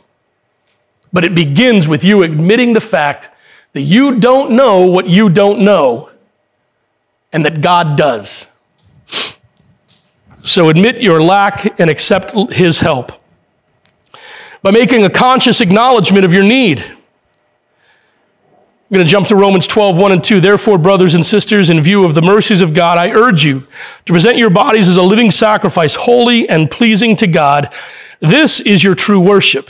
[1.12, 3.30] But it begins with you admitting the fact
[3.72, 6.10] that you don't know what you don't know
[7.32, 8.48] and that God does.
[10.42, 13.12] So admit your lack and accept His help.
[14.62, 16.97] By making a conscious acknowledgement of your need,
[18.90, 20.40] I'm going to jump to Romans 12, 1 and 2.
[20.40, 23.66] Therefore, brothers and sisters, in view of the mercies of God, I urge you
[24.06, 27.70] to present your bodies as a living sacrifice, holy and pleasing to God.
[28.20, 29.68] This is your true worship.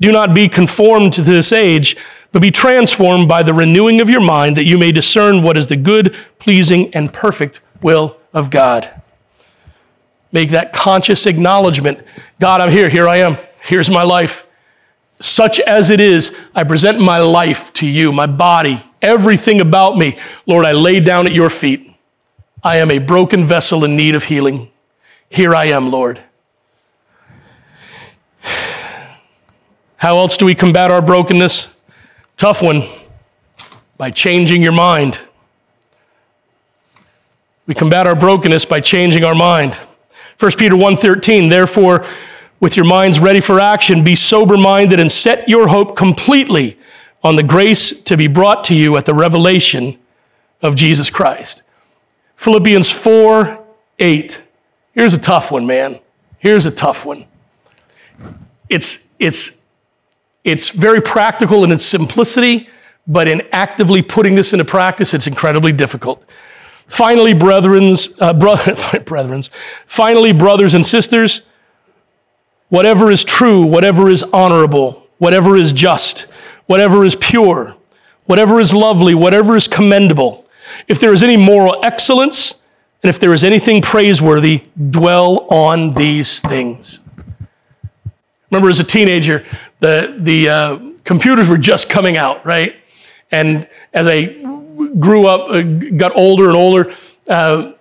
[0.00, 1.96] Do not be conformed to this age,
[2.30, 5.68] but be transformed by the renewing of your mind, that you may discern what is
[5.68, 9.00] the good, pleasing, and perfect will of God.
[10.30, 12.04] Make that conscious acknowledgement
[12.38, 12.90] God, I'm here.
[12.90, 13.38] Here I am.
[13.60, 14.44] Here's my life
[15.20, 20.16] such as it is, I present my life to you, my body, everything about me.
[20.46, 21.94] Lord, I lay down at your feet.
[22.62, 24.70] I am a broken vessel in need of healing.
[25.28, 26.20] Here I am, Lord.
[29.96, 31.70] How else do we combat our brokenness?
[32.36, 32.88] Tough one.
[33.96, 35.20] By changing your mind.
[37.66, 39.78] We combat our brokenness by changing our mind.
[40.38, 42.06] 1 Peter 1:13, therefore
[42.60, 46.78] with your minds ready for action, be sober minded and set your hope completely
[47.22, 49.98] on the grace to be brought to you at the revelation
[50.62, 51.62] of Jesus Christ.
[52.36, 53.64] Philippians 4
[54.00, 54.42] 8.
[54.92, 55.98] Here's a tough one, man.
[56.38, 57.26] Here's a tough one.
[58.68, 59.52] It's, it's,
[60.44, 62.68] it's very practical in its simplicity,
[63.06, 66.24] but in actively putting this into practice, it's incredibly difficult.
[66.86, 69.50] Finally, brethrens, uh, brethrens,
[69.86, 71.42] finally, brothers and sisters,
[72.68, 76.22] whatever is true, whatever is honorable, whatever is just,
[76.66, 77.74] whatever is pure,
[78.26, 80.46] whatever is lovely, whatever is commendable,
[80.86, 82.60] if there is any moral excellence,
[83.02, 87.00] and if there is anything praiseworthy, dwell on these things.
[88.50, 89.44] Remember, as a teenager,
[89.80, 92.76] the, the uh, computers were just coming out, right?
[93.30, 94.24] And as I
[94.98, 95.60] grew up, uh,
[95.96, 96.92] got older and older,
[97.28, 97.72] uh,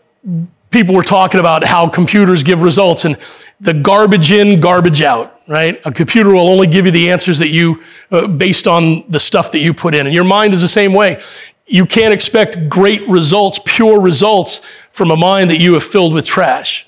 [0.69, 3.05] people were talking about how computers give results.
[3.05, 3.17] And
[3.59, 5.79] the garbage in, garbage out, right?
[5.85, 7.81] A computer will only give you the answers that you,
[8.11, 10.05] uh, based on the stuff that you put in.
[10.05, 11.21] And your mind is the same way.
[11.65, 16.25] You can't expect great results, pure results from a mind that you have filled with
[16.25, 16.87] trash.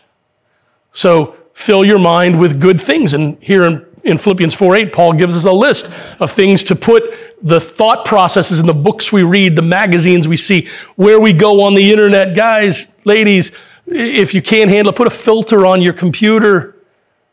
[0.91, 3.13] So fill your mind with good things.
[3.13, 6.75] And here in, in Philippians 4 8, Paul gives us a list of things to
[6.75, 7.03] put
[7.41, 11.63] the thought processes in the books we read, the magazines we see, where we go
[11.63, 12.35] on the internet.
[12.35, 13.51] Guys, ladies,
[13.89, 16.75] if you can't handle it, put a filter on your computer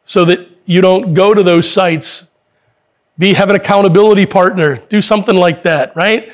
[0.04, 2.28] so that you don't go to those sites.
[3.18, 4.76] Be have an accountability partner.
[4.76, 6.32] Do something like that, right?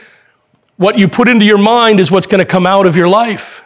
[0.83, 3.65] what you put into your mind is what's going to come out of your life.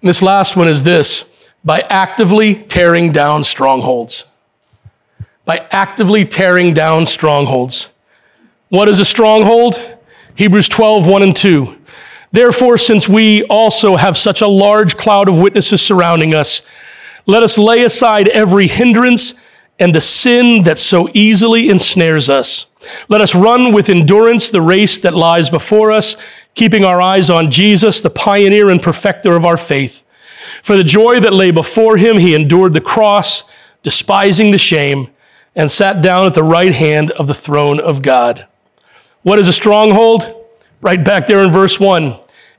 [0.00, 1.32] And this last one is this
[1.64, 4.26] by actively tearing down strongholds.
[5.44, 7.90] By actively tearing down strongholds.
[8.68, 9.98] What is a stronghold?
[10.34, 11.78] Hebrews 12, 1 and 2.
[12.32, 16.62] Therefore, since we also have such a large cloud of witnesses surrounding us,
[17.26, 19.34] let us lay aside every hindrance
[19.78, 22.66] and the sin that so easily ensnares us.
[23.08, 26.16] Let us run with endurance the race that lies before us,
[26.54, 30.04] keeping our eyes on Jesus, the pioneer and perfecter of our faith.
[30.62, 33.44] For the joy that lay before him, he endured the cross,
[33.82, 35.08] despising the shame,
[35.54, 38.46] and sat down at the right hand of the throne of God.
[39.22, 40.35] What is a stronghold?
[40.86, 42.16] Right back there in verse 1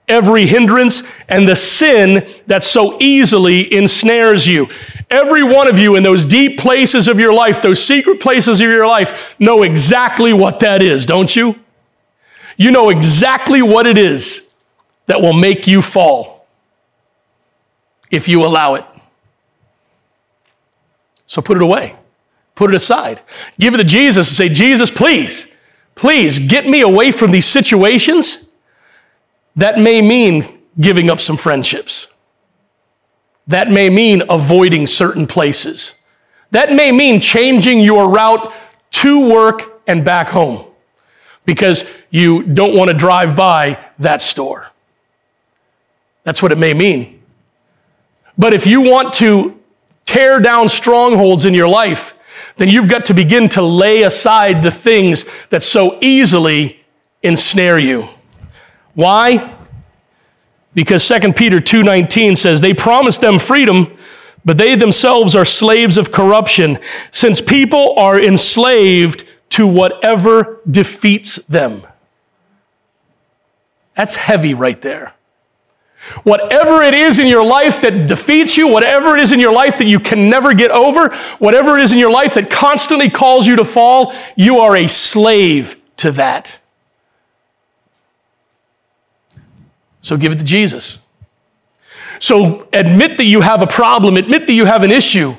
[0.09, 4.67] every hindrance and the sin that so easily ensnares you.
[5.09, 8.67] Every one of you in those deep places of your life, those secret places of
[8.67, 11.57] your life, know exactly what that is, don't you?
[12.57, 14.47] You know exactly what it is
[15.05, 16.45] that will make you fall
[18.11, 18.85] if you allow it.
[21.27, 21.95] So put it away,
[22.55, 23.21] put it aside.
[23.57, 25.47] Give it to Jesus and say, Jesus, please,
[25.97, 28.47] please get me away from these situations
[29.55, 30.45] that may mean
[30.79, 32.07] giving up some friendships.
[33.47, 35.95] That may mean avoiding certain places.
[36.51, 38.53] That may mean changing your route
[38.91, 40.65] to work and back home
[41.45, 44.71] because you don't want to drive by that store.
[46.23, 47.23] That's what it may mean.
[48.37, 49.59] But if you want to
[50.05, 52.13] tear down strongholds in your life,
[52.57, 56.83] then you've got to begin to lay aside the things that so easily
[57.23, 58.09] ensnare you.
[58.93, 59.55] Why?
[60.73, 63.95] Because 2 Peter 2:19 says they promised them freedom,
[64.45, 66.79] but they themselves are slaves of corruption,
[67.11, 71.83] since people are enslaved to whatever defeats them.
[73.95, 75.13] That's heavy right there.
[76.23, 79.77] Whatever it is in your life that defeats you, whatever it is in your life
[79.79, 83.47] that you can never get over, whatever it is in your life that constantly calls
[83.47, 86.59] you to fall, you are a slave to that.
[90.01, 90.99] So give it to Jesus.
[92.19, 95.35] So admit that you have a problem, admit that you have an issue,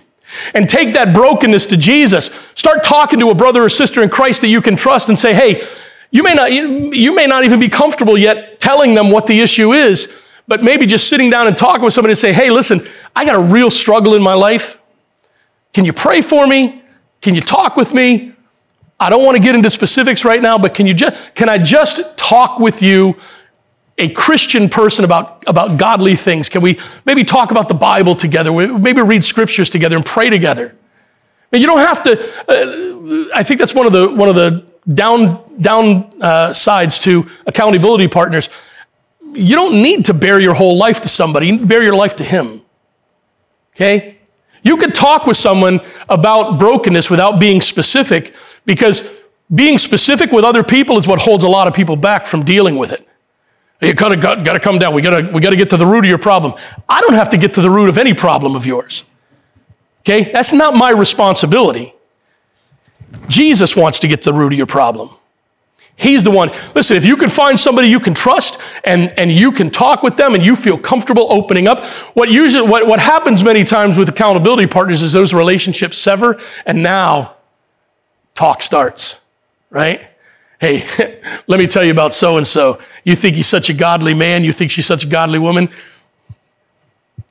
[0.55, 2.27] and take that brokenness to Jesus.
[2.55, 5.33] Start talking to a brother or sister in Christ that you can trust and say,
[5.33, 5.67] hey,
[6.11, 9.41] you may not, you, you may not even be comfortable yet telling them what the
[9.41, 10.15] issue is,
[10.49, 12.85] but maybe just sitting down and talking with somebody and say, hey, listen,
[13.15, 14.79] I got a real struggle in my life.
[15.73, 16.83] Can you pray for me?
[17.21, 18.33] Can you talk with me?
[18.99, 21.59] I don't want to get into specifics right now, but can you just can I
[21.59, 23.17] just talk with you
[23.99, 26.49] a Christian person about, about godly things?
[26.49, 28.53] Can we maybe talk about the Bible together?
[28.53, 30.75] Maybe read scriptures together and pray together.
[31.53, 32.13] And you don't have to,
[32.49, 37.29] uh, I think that's one of the, one of the down, down uh, sides to
[37.47, 38.51] accountability partners.
[39.35, 42.25] You don't need to bare your whole life to somebody, you bare your life to
[42.25, 42.63] Him.
[43.75, 44.19] Okay?
[44.63, 48.35] You could talk with someone about brokenness without being specific
[48.67, 49.09] because
[49.55, 52.77] being specific with other people is what holds a lot of people back from dealing
[52.77, 53.07] with it.
[53.81, 54.93] You gotta, got, gotta come down.
[54.93, 56.55] We gotta, we gotta get to the root of your problem.
[56.89, 59.05] I don't have to get to the root of any problem of yours.
[60.01, 60.31] Okay?
[60.33, 61.95] That's not my responsibility.
[63.29, 65.11] Jesus wants to get to the root of your problem.
[65.99, 66.53] He's the one.
[66.77, 70.17] Listen, if you can find somebody you can trust and, and you can talk with
[70.17, 71.85] them and you feel comfortable opening up,
[72.15, 76.85] what usually what, what happens many times with accountability partners is those relationships sever and
[76.85, 77.35] now
[78.37, 79.21] talk starts,
[79.71, 80.09] right?
[80.61, 80.87] Hey,
[81.49, 82.79] let me tell you about so and so.
[83.03, 85.69] You think he's such a godly man, you think she's such a godly woman.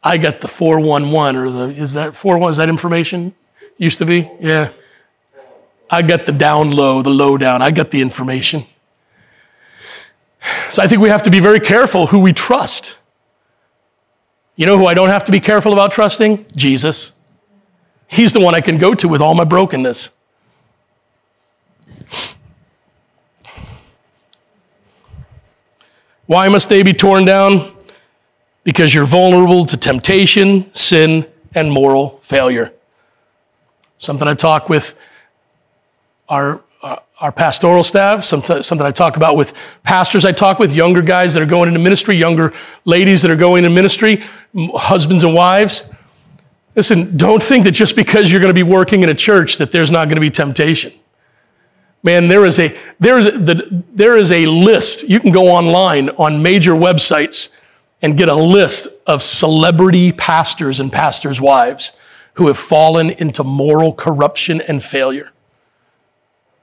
[0.03, 3.33] I got the 411 or the is that 411 is that information?
[3.77, 4.29] Used to be?
[4.41, 4.71] Yeah.
[5.89, 7.61] I got the down low, the low down.
[7.61, 8.65] I got the information.
[10.71, 12.99] So I think we have to be very careful who we trust.
[14.55, 16.45] You know who I don't have to be careful about trusting?
[16.55, 17.13] Jesus.
[18.07, 20.11] He's the one I can go to with all my brokenness.
[26.25, 27.73] Why must they be torn down?
[28.63, 31.25] Because you're vulnerable to temptation, sin,
[31.55, 32.73] and moral failure.
[33.97, 34.93] Something I talk with
[36.29, 39.53] our, uh, our pastoral staff, something, something I talk about with
[39.83, 42.53] pastors I talk with, younger guys that are going into ministry, younger
[42.85, 44.23] ladies that are going into ministry,
[44.55, 45.89] husbands and wives.
[46.75, 49.71] Listen, don't think that just because you're going to be working in a church that
[49.71, 50.93] there's not going to be temptation.
[52.03, 55.09] Man, there is a there is a, the, there is a list.
[55.09, 57.49] You can go online on major websites
[58.01, 61.93] and get a list of celebrity pastors and pastors' wives
[62.35, 65.31] who have fallen into moral corruption and failure.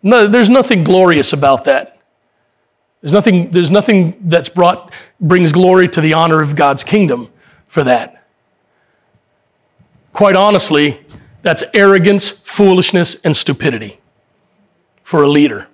[0.05, 1.99] No, there's nothing glorious about that.
[3.01, 7.31] There's nothing, there's nothing that's brought, brings glory to the honor of God's kingdom
[7.67, 8.27] for that.
[10.13, 11.01] Quite honestly,
[11.43, 13.99] that's arrogance, foolishness, and stupidity
[15.03, 15.69] for a leader.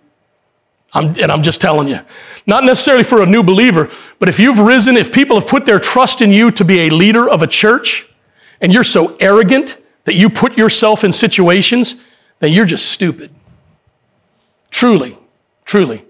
[0.93, 2.01] I'm, and I'm just telling you,
[2.47, 5.79] not necessarily for a new believer, but if you've risen, if people have put their
[5.79, 8.09] trust in you to be a leader of a church,
[8.61, 11.97] and you're so arrogant that you put yourself in situations,
[12.39, 13.31] then you're just stupid.
[14.71, 15.17] Truly,
[15.65, 16.05] truly.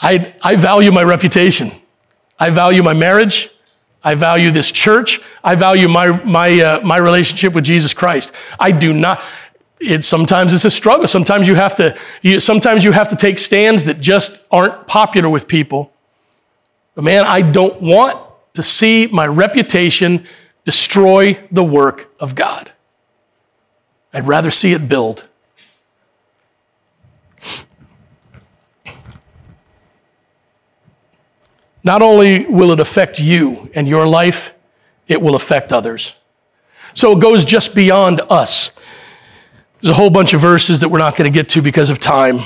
[0.00, 1.72] I, I value my reputation.
[2.38, 3.50] I value my marriage.
[4.02, 5.20] I value this church.
[5.44, 8.32] I value my, my, uh, my relationship with Jesus Christ.
[8.58, 9.22] I do not,
[9.78, 11.06] it, sometimes it's a struggle.
[11.06, 15.28] Sometimes you, have to, you, sometimes you have to take stands that just aren't popular
[15.28, 15.92] with people.
[16.94, 18.18] But man, I don't want
[18.54, 20.26] to see my reputation
[20.64, 22.72] destroy the work of God.
[24.12, 25.28] I'd rather see it build.
[31.82, 34.52] Not only will it affect you and your life,
[35.08, 36.16] it will affect others.
[36.94, 38.72] So it goes just beyond us.
[39.80, 41.98] There's a whole bunch of verses that we're not going to get to because of
[41.98, 42.40] time.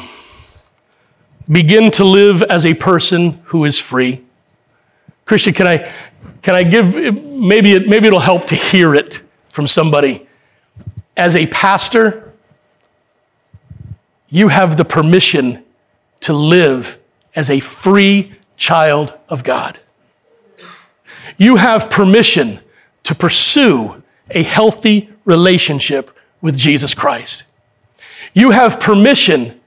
[1.51, 4.23] Begin to live as a person who is free.
[5.25, 5.93] Christian, can I,
[6.43, 10.27] can I give, maybe, it, maybe it'll help to hear it from somebody.
[11.17, 12.33] As a pastor,
[14.29, 15.65] you have the permission
[16.21, 16.99] to live
[17.35, 18.35] as a free
[18.65, 19.79] child of God.
[21.37, 22.61] You have permission
[23.03, 26.11] to pursue a healthy relationship
[26.41, 27.45] with Jesus Christ.
[28.33, 29.61] You have permission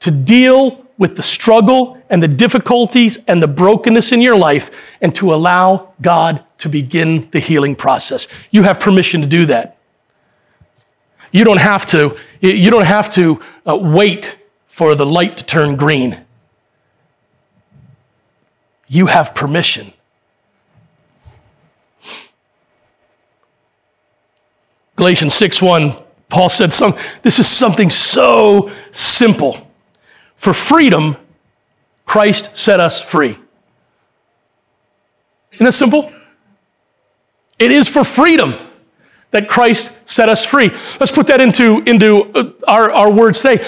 [0.00, 4.70] to deal with the struggle and the difficulties and the brokenness in your life
[5.00, 8.28] and to allow God to begin the healing process.
[8.50, 9.78] You have permission to do that.
[11.32, 14.36] You don't have to, you don't have to uh, wait
[14.66, 16.24] for the light to turn green.
[18.88, 19.92] You have permission.
[24.96, 25.92] Galatians 6 1,
[26.28, 29.70] Paul said, some, This is something so simple.
[30.36, 31.16] For freedom,
[32.04, 33.38] Christ set us free.
[35.52, 36.12] Isn't that simple?
[37.58, 38.54] It is for freedom
[39.30, 40.70] that Christ set us free.
[41.00, 43.64] Let's put that into, into uh, our, our words today.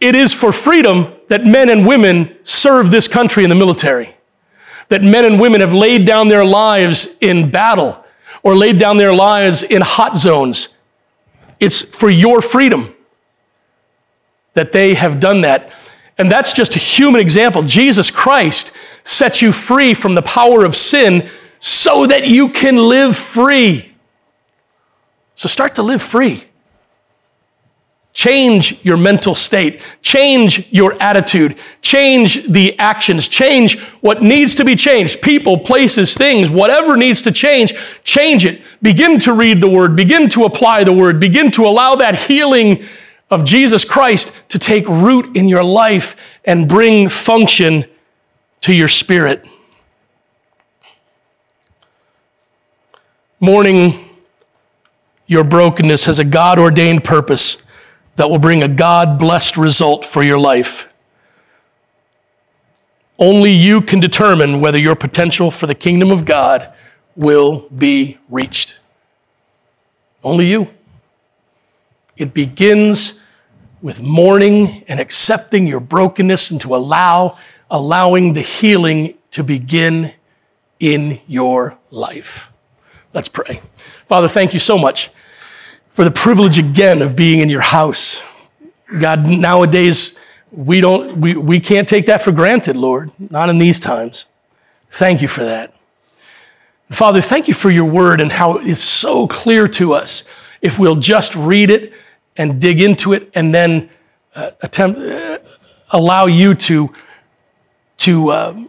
[0.00, 4.14] It is for freedom that men and women serve this country in the military,
[4.88, 8.04] that men and women have laid down their lives in battle
[8.42, 10.68] or laid down their lives in hot zones.
[11.60, 12.94] It's for your freedom
[14.52, 15.72] that they have done that.
[16.18, 17.62] And that's just a human example.
[17.62, 18.72] Jesus Christ
[19.02, 23.92] sets you free from the power of sin so that you can live free.
[25.34, 26.44] So start to live free.
[28.14, 34.76] Change your mental state, change your attitude, change the actions, change what needs to be
[34.76, 35.20] changed.
[35.20, 38.62] People, places, things, whatever needs to change, change it.
[38.80, 42.84] Begin to read the word, begin to apply the word, begin to allow that healing
[43.32, 47.84] of Jesus Christ to take root in your life and bring function
[48.60, 49.44] to your spirit.
[53.40, 54.08] Mourning
[55.26, 57.56] your brokenness has a God ordained purpose
[58.16, 60.88] that will bring a God blessed result for your life.
[63.18, 66.72] Only you can determine whether your potential for the kingdom of God
[67.16, 68.80] will be reached.
[70.22, 70.68] Only you.
[72.16, 73.20] It begins
[73.82, 77.36] with mourning and accepting your brokenness and to allow
[77.70, 80.12] allowing the healing to begin
[80.80, 82.52] in your life.
[83.12, 83.60] Let's pray.
[84.06, 85.10] Father, thank you so much
[85.94, 88.20] for the privilege again of being in your house.
[88.98, 90.16] God, nowadays,
[90.50, 94.26] we, don't, we, we can't take that for granted, Lord, not in these times.
[94.90, 95.72] Thank you for that.
[96.90, 100.24] Father, thank you for your word and how it is so clear to us
[100.60, 101.92] if we'll just read it
[102.36, 103.88] and dig into it and then
[104.34, 105.38] uh, attempt, uh,
[105.90, 106.92] allow you to,
[107.98, 108.64] to uh,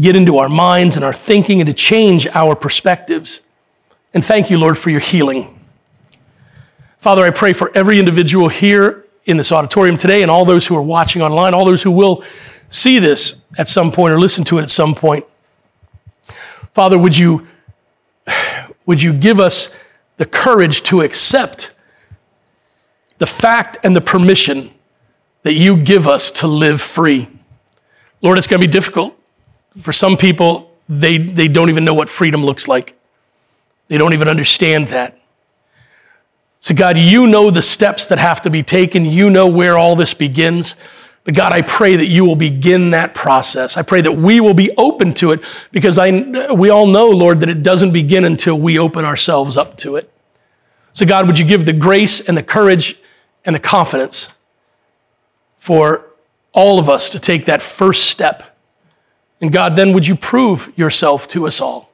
[0.00, 3.40] get into our minds and our thinking and to change our perspectives.
[4.12, 5.60] And thank you, Lord, for your healing.
[7.02, 10.76] Father, I pray for every individual here in this auditorium today and all those who
[10.76, 12.22] are watching online, all those who will
[12.68, 15.26] see this at some point or listen to it at some point.
[16.74, 17.48] Father, would you,
[18.86, 19.74] would you give us
[20.18, 21.74] the courage to accept
[23.18, 24.70] the fact and the permission
[25.42, 27.28] that you give us to live free?
[28.20, 29.18] Lord, it's going to be difficult.
[29.80, 32.96] For some people, they, they don't even know what freedom looks like,
[33.88, 35.18] they don't even understand that.
[36.62, 39.04] So, God, you know the steps that have to be taken.
[39.04, 40.76] You know where all this begins.
[41.24, 43.76] But God, I pray that you will begin that process.
[43.76, 46.10] I pray that we will be open to it because I,
[46.52, 50.08] we all know, Lord, that it doesn't begin until we open ourselves up to it.
[50.92, 52.96] So, God, would you give the grace and the courage
[53.44, 54.32] and the confidence
[55.56, 56.06] for
[56.52, 58.56] all of us to take that first step?
[59.40, 61.91] And God, then would you prove yourself to us all?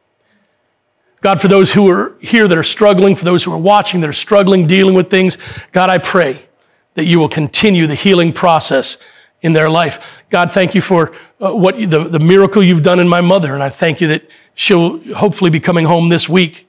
[1.21, 4.09] God, for those who are here that are struggling, for those who are watching that
[4.09, 5.37] are struggling, dealing with things,
[5.73, 6.47] God, I pray
[6.95, 8.99] that you will continue the healing process
[9.43, 10.23] in their life.
[10.31, 13.55] God, thank you for uh, what you, the, the miracle you've done in my mother,
[13.55, 16.69] and I thank you that she'll hopefully be coming home this week.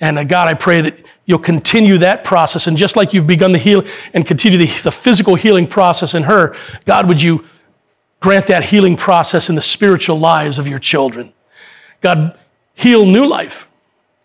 [0.00, 2.66] And uh, God, I pray that you'll continue that process.
[2.66, 6.24] And just like you've begun the heal and continue the, the physical healing process in
[6.24, 6.54] her,
[6.84, 7.44] God, would you
[8.20, 11.32] grant that healing process in the spiritual lives of your children?
[12.00, 12.38] God,
[12.74, 13.68] heal new life.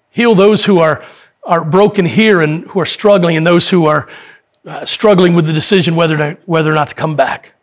[0.10, 1.04] Heal those who are,
[1.44, 4.08] are broken here and who are struggling, and those who are
[4.66, 7.54] uh, struggling with the decision whether, to, whether or not to come back.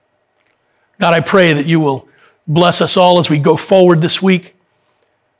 [0.98, 2.08] God, I pray that you will
[2.46, 4.54] bless us all as we go forward this week.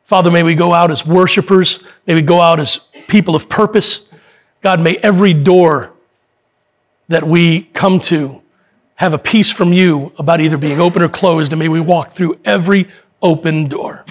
[0.05, 1.83] Father, may we go out as worshipers.
[2.07, 2.79] May we go out as
[3.09, 4.09] people of purpose.
[4.61, 5.93] God, may every door
[7.09, 8.43] that we come to
[8.97, 12.11] have a peace from you about either being open or closed, and may we walk
[12.11, 12.89] through every
[13.23, 14.05] open door.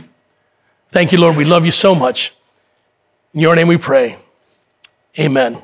[0.96, 1.36] Thank you, Lord.
[1.36, 2.34] We love you so much.
[3.34, 4.16] In your name we pray.
[5.20, 5.62] Amen.